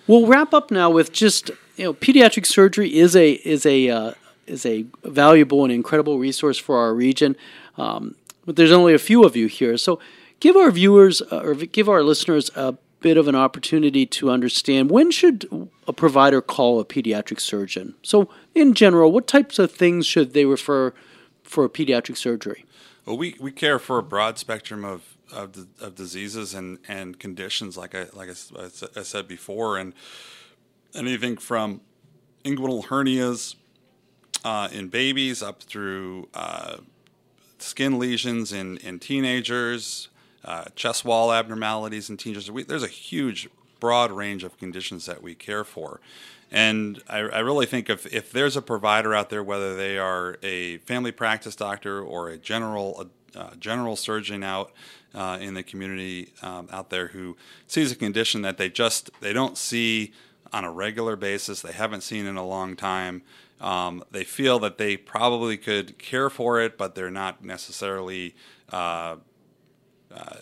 we'll 0.07 0.27
wrap 0.27 0.55
up 0.55 0.70
now 0.70 0.90
with 0.90 1.12
just 1.12 1.51
you 1.77 1.85
know 1.85 1.94
pediatric 1.94 2.46
surgery 2.46 2.96
is 2.96 3.16
a 3.16 3.33
is 3.33 3.66
a 3.66 3.88
uh, 3.88 4.12
is 4.46 4.64
a 4.64 4.87
valuable 5.05 5.64
and 5.64 5.72
incredible 5.72 6.18
resource 6.18 6.59
for 6.59 6.79
our 6.79 6.94
region. 6.94 7.37
Um, 7.77 8.14
but 8.46 8.57
there's 8.57 8.72
only 8.72 8.94
a 8.94 8.98
few 8.98 9.24
of 9.24 9.37
you 9.37 9.46
here, 9.46 9.77
so 9.77 10.01
give 10.40 10.57
our 10.57 10.70
viewers 10.70 11.22
uh, 11.22 11.40
or 11.40 11.55
give 11.55 11.88
our 11.88 12.03
listeners 12.03 12.51
a 12.55 12.77
bit 13.01 13.16
of 13.16 13.29
an 13.29 13.35
opportunity 13.35 14.05
to 14.07 14.31
understand 14.31 14.90
when 14.90 15.11
should 15.11 15.48
a 15.87 15.92
provider 15.92 16.40
call 16.40 16.81
a 16.81 16.85
pediatric 16.85 17.40
surgeon. 17.40 17.94
So 18.03 18.29
in 18.55 18.74
general, 18.74 19.12
what 19.12 19.27
types 19.27 19.59
of 19.59 19.70
things 19.70 20.07
should 20.07 20.35
they 20.35 20.44
refer 20.44 20.92
for 21.44 21.68
pediatric 21.68 22.16
surgery? 22.16 22.64
Well, 23.07 23.16
we, 23.16 23.37
we 23.40 23.53
care 23.53 23.79
for 23.79 23.98
a 23.98 24.03
broad 24.03 24.38
spectrum 24.38 24.85
of, 24.85 25.16
of, 25.33 25.66
of 25.81 25.94
diseases 25.94 26.55
and, 26.55 26.79
and 26.88 27.18
conditions, 27.18 27.77
like 27.77 27.94
I 27.94 28.07
like 28.12 28.29
I, 28.29 28.64
I 28.96 29.03
said 29.03 29.29
before, 29.29 29.79
and 29.79 29.94
anything 30.94 31.37
from 31.37 31.81
inguinal 32.44 32.87
hernias 32.87 33.55
uh, 34.44 34.68
in 34.72 34.88
babies 34.88 35.42
up 35.42 35.62
through 35.62 36.29
uh, 36.35 36.79
skin 37.59 37.98
lesions 37.98 38.53
in, 38.53 38.77
in 38.79 38.98
teenagers, 38.98 40.09
uh, 40.48 40.64
chest 40.74 41.04
wall 41.04 41.30
abnormalities 41.30 42.08
in 42.08 42.16
teenagers. 42.16 42.50
We, 42.50 42.62
there's 42.62 42.82
a 42.82 42.88
huge, 42.88 43.50
broad 43.80 44.11
range 44.11 44.44
of 44.44 44.56
conditions 44.56 45.04
that 45.04 45.22
we 45.22 45.34
care 45.34 45.62
for. 45.62 46.00
And 46.50 47.02
I, 47.06 47.18
I, 47.18 47.40
really 47.40 47.66
think 47.66 47.90
if, 47.90 48.06
if 48.06 48.32
there's 48.32 48.56
a 48.56 48.62
provider 48.62 49.14
out 49.14 49.28
there, 49.28 49.44
whether 49.44 49.76
they 49.76 49.98
are 49.98 50.38
a 50.42 50.78
family 50.78 51.12
practice 51.12 51.54
doctor 51.54 52.00
or 52.00 52.30
a 52.30 52.38
general 52.38 53.11
a, 53.34 53.56
general 53.58 53.94
surgeon 53.94 54.42
out 54.42 54.72
uh, 55.14 55.37
in 55.38 55.52
the 55.52 55.62
community 55.62 56.32
um, 56.40 56.66
out 56.72 56.88
there 56.88 57.08
who 57.08 57.37
sees 57.66 57.92
a 57.92 57.96
condition 57.96 58.40
that 58.40 58.56
they 58.56 58.70
just 58.70 59.11
they 59.20 59.34
don't 59.34 59.58
see 59.58 60.12
on 60.50 60.64
a 60.64 60.72
regular 60.72 61.14
basis. 61.14 61.61
They 61.61 61.72
haven't 61.72 62.00
seen 62.00 62.24
in 62.24 62.38
a 62.38 62.46
long 62.46 62.74
time. 62.74 63.20
Um, 63.61 64.02
they 64.11 64.24
feel 64.24 64.58
that 64.61 64.78
they 64.78 64.96
probably 64.96 65.58
could 65.58 65.98
care 65.98 66.30
for 66.30 66.58
it, 66.58 66.78
but 66.78 66.94
they're 66.94 67.11
not 67.11 67.44
necessarily 67.44 68.34
uh, 68.72 69.16
uh, 70.14 70.36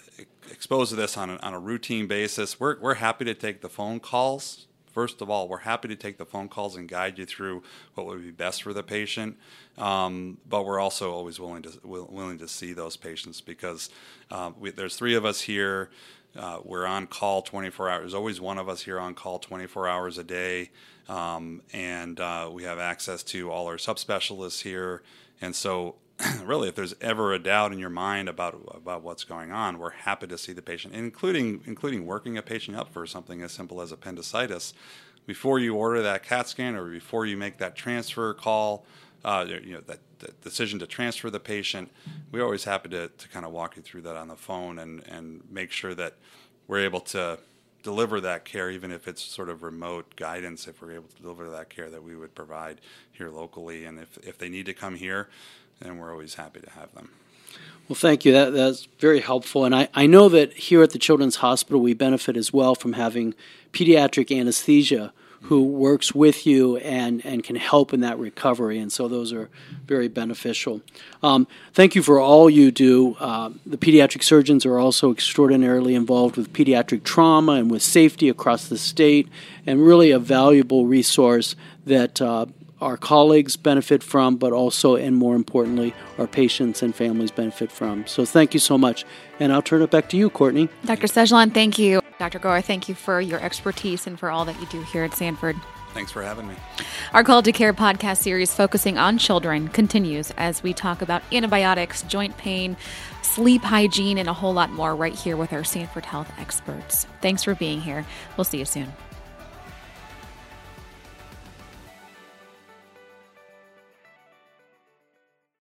exposed 0.51 0.91
to 0.91 0.97
this 0.97 1.17
on 1.17 1.31
a, 1.31 1.37
on 1.37 1.55
a 1.55 1.59
routine 1.59 2.07
basis. 2.07 2.61
We're, 2.61 2.79
we're 2.81 2.95
happy 2.95 3.25
to 3.25 3.35
take 3.35 3.61
the 3.61 3.69
phone 3.69 4.01
calls. 4.01 4.67
First 4.93 5.21
of 5.21 5.29
all, 5.29 5.47
we're 5.47 5.59
happy 5.59 5.89
to 5.89 5.97
take 5.97 6.17
the 6.17 6.25
phone 6.25 6.49
calls 6.49 6.75
and 6.75 6.89
guide 6.89 7.19
you 7.19 7.27
through 7.27 7.63
what 7.95 8.07
would 8.07 8.23
be 8.23 8.31
best 8.31 8.63
for 8.63 8.73
the 8.73 8.83
patient. 8.83 9.37
Um, 9.77 10.39
but 10.49 10.65
we're 10.65 10.81
also 10.81 11.13
always 11.13 11.39
willing 11.39 11.63
to 11.65 11.79
willing 11.85 12.39
to 12.39 12.49
see 12.49 12.73
those 12.73 12.97
patients 12.97 13.43
because 13.43 13.91
uh, 14.31 14.53
we, 14.59 14.71
there's 14.71 14.97
three 14.97 15.15
of 15.15 15.27
us 15.27 15.43
here. 15.43 15.91
Uh, 16.35 16.61
we're 16.65 16.87
on 16.87 17.07
call 17.07 17.43
24 17.43 17.91
hours. 17.91 18.01
There's 18.01 18.15
always 18.15 18.41
one 18.41 18.57
of 18.57 18.69
us 18.69 18.83
here 18.83 18.99
on 18.99 19.15
call 19.15 19.39
24 19.39 19.89
hours 19.89 20.17
a 20.17 20.25
day, 20.25 20.71
um, 21.09 21.61
and 21.73 22.19
uh, 22.19 22.49
we 22.53 22.63
have 22.65 22.79
access 22.79 23.23
to 23.25 23.51
all 23.51 23.67
our 23.67 23.77
subspecialists 23.77 24.63
here. 24.63 25.03
And 25.41 25.55
so, 25.55 25.97
really, 26.45 26.69
if 26.69 26.75
there's 26.75 26.95
ever 27.01 27.33
a 27.35 27.39
doubt 27.39 27.73
in 27.73 27.79
your 27.79 27.91
mind 27.91 28.29
about 28.29 28.61
about 28.75 29.03
what's 29.03 29.25
going 29.25 29.53
on, 29.53 29.79
we're 29.79 29.91
happy 29.91 30.27
to 30.27 30.39
see 30.39 30.53
the 30.53 30.63
patient, 30.63 30.95
including 30.95 31.63
including 31.67 32.07
working 32.07 32.39
a 32.39 32.43
patient 32.43 32.77
up 32.77 32.93
for 32.93 33.07
something 33.07 33.43
as 33.43 33.53
simple 33.53 33.81
as 33.81 33.93
appendicitis. 33.93 34.73
Before 35.27 35.59
you 35.59 35.75
order 35.75 36.03
that 36.03 36.23
CAT 36.23 36.49
scan 36.49 36.77
or 36.77 36.89
before 36.89 37.27
you 37.27 37.37
make 37.37 37.59
that 37.59 37.75
transfer 37.75 38.33
call, 38.33 38.87
uh, 39.25 39.45
you 39.49 39.75
know 39.75 39.81
that, 39.87 39.99
that, 40.21 40.41
decision 40.41 40.79
to 40.79 40.87
transfer 40.87 41.29
the 41.31 41.41
patient, 41.41 41.91
we're 42.31 42.45
always 42.45 42.65
happy 42.65 42.89
to, 42.91 43.09
to 43.09 43.29
kind 43.29 43.45
of 43.45 43.53
walk 43.53 43.77
you 43.77 43.83
through 43.83 44.03
that 44.03 44.17
on 44.17 44.29
the 44.29 44.37
phone 44.37 44.79
and, 44.79 45.03
and 45.09 45.43
make 45.51 45.73
sure 45.73 45.95
that 45.95 46.15
we're 46.69 46.85
able 46.85 47.01
to 47.01 47.39
deliver 47.83 48.21
that 48.21 48.45
care, 48.45 48.71
even 48.71 48.91
if 48.91 49.07
it's 49.07 49.23
sort 49.23 49.49
of 49.49 49.63
remote 49.63 50.17
guidance, 50.17 50.67
if 50.67 50.81
we're 50.81 50.93
able 50.93 51.09
to 51.09 51.23
deliver 51.23 51.51
that 51.51 51.71
care 51.71 51.89
that 51.91 52.03
we 52.03 52.17
would 52.17 52.35
provide 52.35 52.81
here 53.13 53.31
locally. 53.31 53.85
And 53.85 53.99
if, 53.99 54.19
if 54.27 54.39
they 54.39 54.49
need 54.49 54.67
to 54.67 54.75
come 54.75 54.97
here, 54.97 55.29
then 55.81 55.99
we're 55.99 56.13
always 56.13 56.35
happy 56.35 56.61
to 56.61 56.71
have 56.71 56.93
them. 56.95 57.11
Well, 57.89 57.97
thank 57.97 58.25
you. 58.25 58.33
That, 58.33 58.51
that's 58.51 58.89
very 58.99 59.21
helpful. 59.21 59.65
And 59.65 59.75
I, 59.75 59.89
I 59.95 60.07
know 60.07 60.29
that 60.29 60.53
here 60.55 60.83
at 60.83 60.91
the 60.91 60.99
Children's 60.99 61.37
Hospital, 61.37 61.81
we 61.81 61.95
benefit 61.95 62.37
as 62.37 62.53
well 62.53 62.75
from 62.75 62.95
having 62.95 63.35
pediatric 63.73 64.37
anesthesia 64.37 65.13
who 65.43 65.63
works 65.63 66.13
with 66.13 66.45
you 66.45 66.77
and, 66.79 67.25
and 67.25 67.45
can 67.45 67.55
help 67.55 67.93
in 67.93 68.01
that 68.01 68.19
recovery. 68.19 68.79
And 68.79 68.91
so 68.91 69.07
those 69.07 69.33
are 69.33 69.49
very 69.87 70.09
beneficial. 70.09 70.81
Um, 71.23 71.47
thank 71.73 71.95
you 71.95 72.03
for 72.03 72.19
all 72.19 72.51
you 72.51 72.73
do. 72.73 73.15
Uh, 73.21 73.51
the 73.65 73.77
pediatric 73.77 74.25
surgeons 74.25 74.67
are 74.67 74.79
also 74.79 75.13
extraordinarily 75.13 75.95
involved 75.95 76.37
with 76.37 76.53
pediatric 76.53 77.05
trauma 77.05 77.53
and 77.53 77.71
with 77.71 77.83
safety 77.83 78.29
across 78.29 78.67
the 78.67 78.79
state, 78.79 79.29
and 79.65 79.87
really 79.87 80.11
a 80.11 80.19
valuable 80.19 80.87
resource 80.87 81.55
that 81.85 82.21
uh, 82.21 82.47
our 82.81 82.97
colleagues 82.97 83.57
benefit 83.57 84.03
from, 84.03 84.37
but 84.37 84.53
also, 84.53 84.97
and 84.97 85.17
more 85.17 85.35
importantly, 85.35 85.95
our 86.19 86.27
patients 86.27 86.83
and 86.83 86.95
families 86.95 87.31
benefit 87.31 87.73
from. 87.73 88.07
So 88.07 88.25
thank 88.25 88.55
you 88.55 88.61
so 88.61 88.77
much. 88.77 89.05
And 89.41 89.53
I'll 89.53 89.63
turn 89.63 89.83
it 89.83 89.91
back 89.91 90.09
to 90.11 90.17
you, 90.17 90.31
Courtney. 90.31 90.69
Dr. 90.85 91.07
Segeleon, 91.07 91.53
thank 91.55 91.79
you. 91.79 92.01
Dr. 92.19 92.39
Gora, 92.39 92.63
thank 92.63 92.89
you 92.89 92.95
for 92.95 93.21
your 93.21 93.41
expertise 93.41 94.07
and 94.07 94.19
for 94.19 94.31
all 94.31 94.45
that 94.45 94.59
you 94.61 94.67
do 94.67 94.83
here 94.83 95.05
at 95.05 95.15
Sanford. 95.15 95.57
Thanks 95.93 96.13
for 96.13 96.23
having 96.23 96.47
me. 96.47 96.55
Our 97.15 97.25
Call 97.25 97.43
to 97.43 97.53
Care 97.53 97.73
podcast 97.73 98.19
series 98.19 98.53
focusing 98.53 98.99
on 98.99 99.17
children 99.17 99.69
continues 99.69 100.31
as 100.33 100.63
we 100.63 100.75
talk 100.75 101.01
about 101.01 101.23
antibiotics, 101.33 102.03
joint 102.03 102.37
pain, 102.37 102.77
sleep 103.23 103.63
hygiene, 103.63 104.19
and 104.19 104.29
a 104.29 104.35
whole 104.35 104.53
lot 104.53 104.71
more 104.71 104.95
right 104.95 105.15
here 105.15 105.39
with 105.39 105.55
our 105.55 105.65
Sanford 105.65 106.05
Health 106.05 106.31
experts. 106.39 107.07
Thanks 107.23 107.45
for 107.45 107.55
being 107.55 107.81
here. 107.81 108.05
We'll 108.37 108.45
see 108.45 108.59
you 108.59 108.67
soon. 108.67 108.93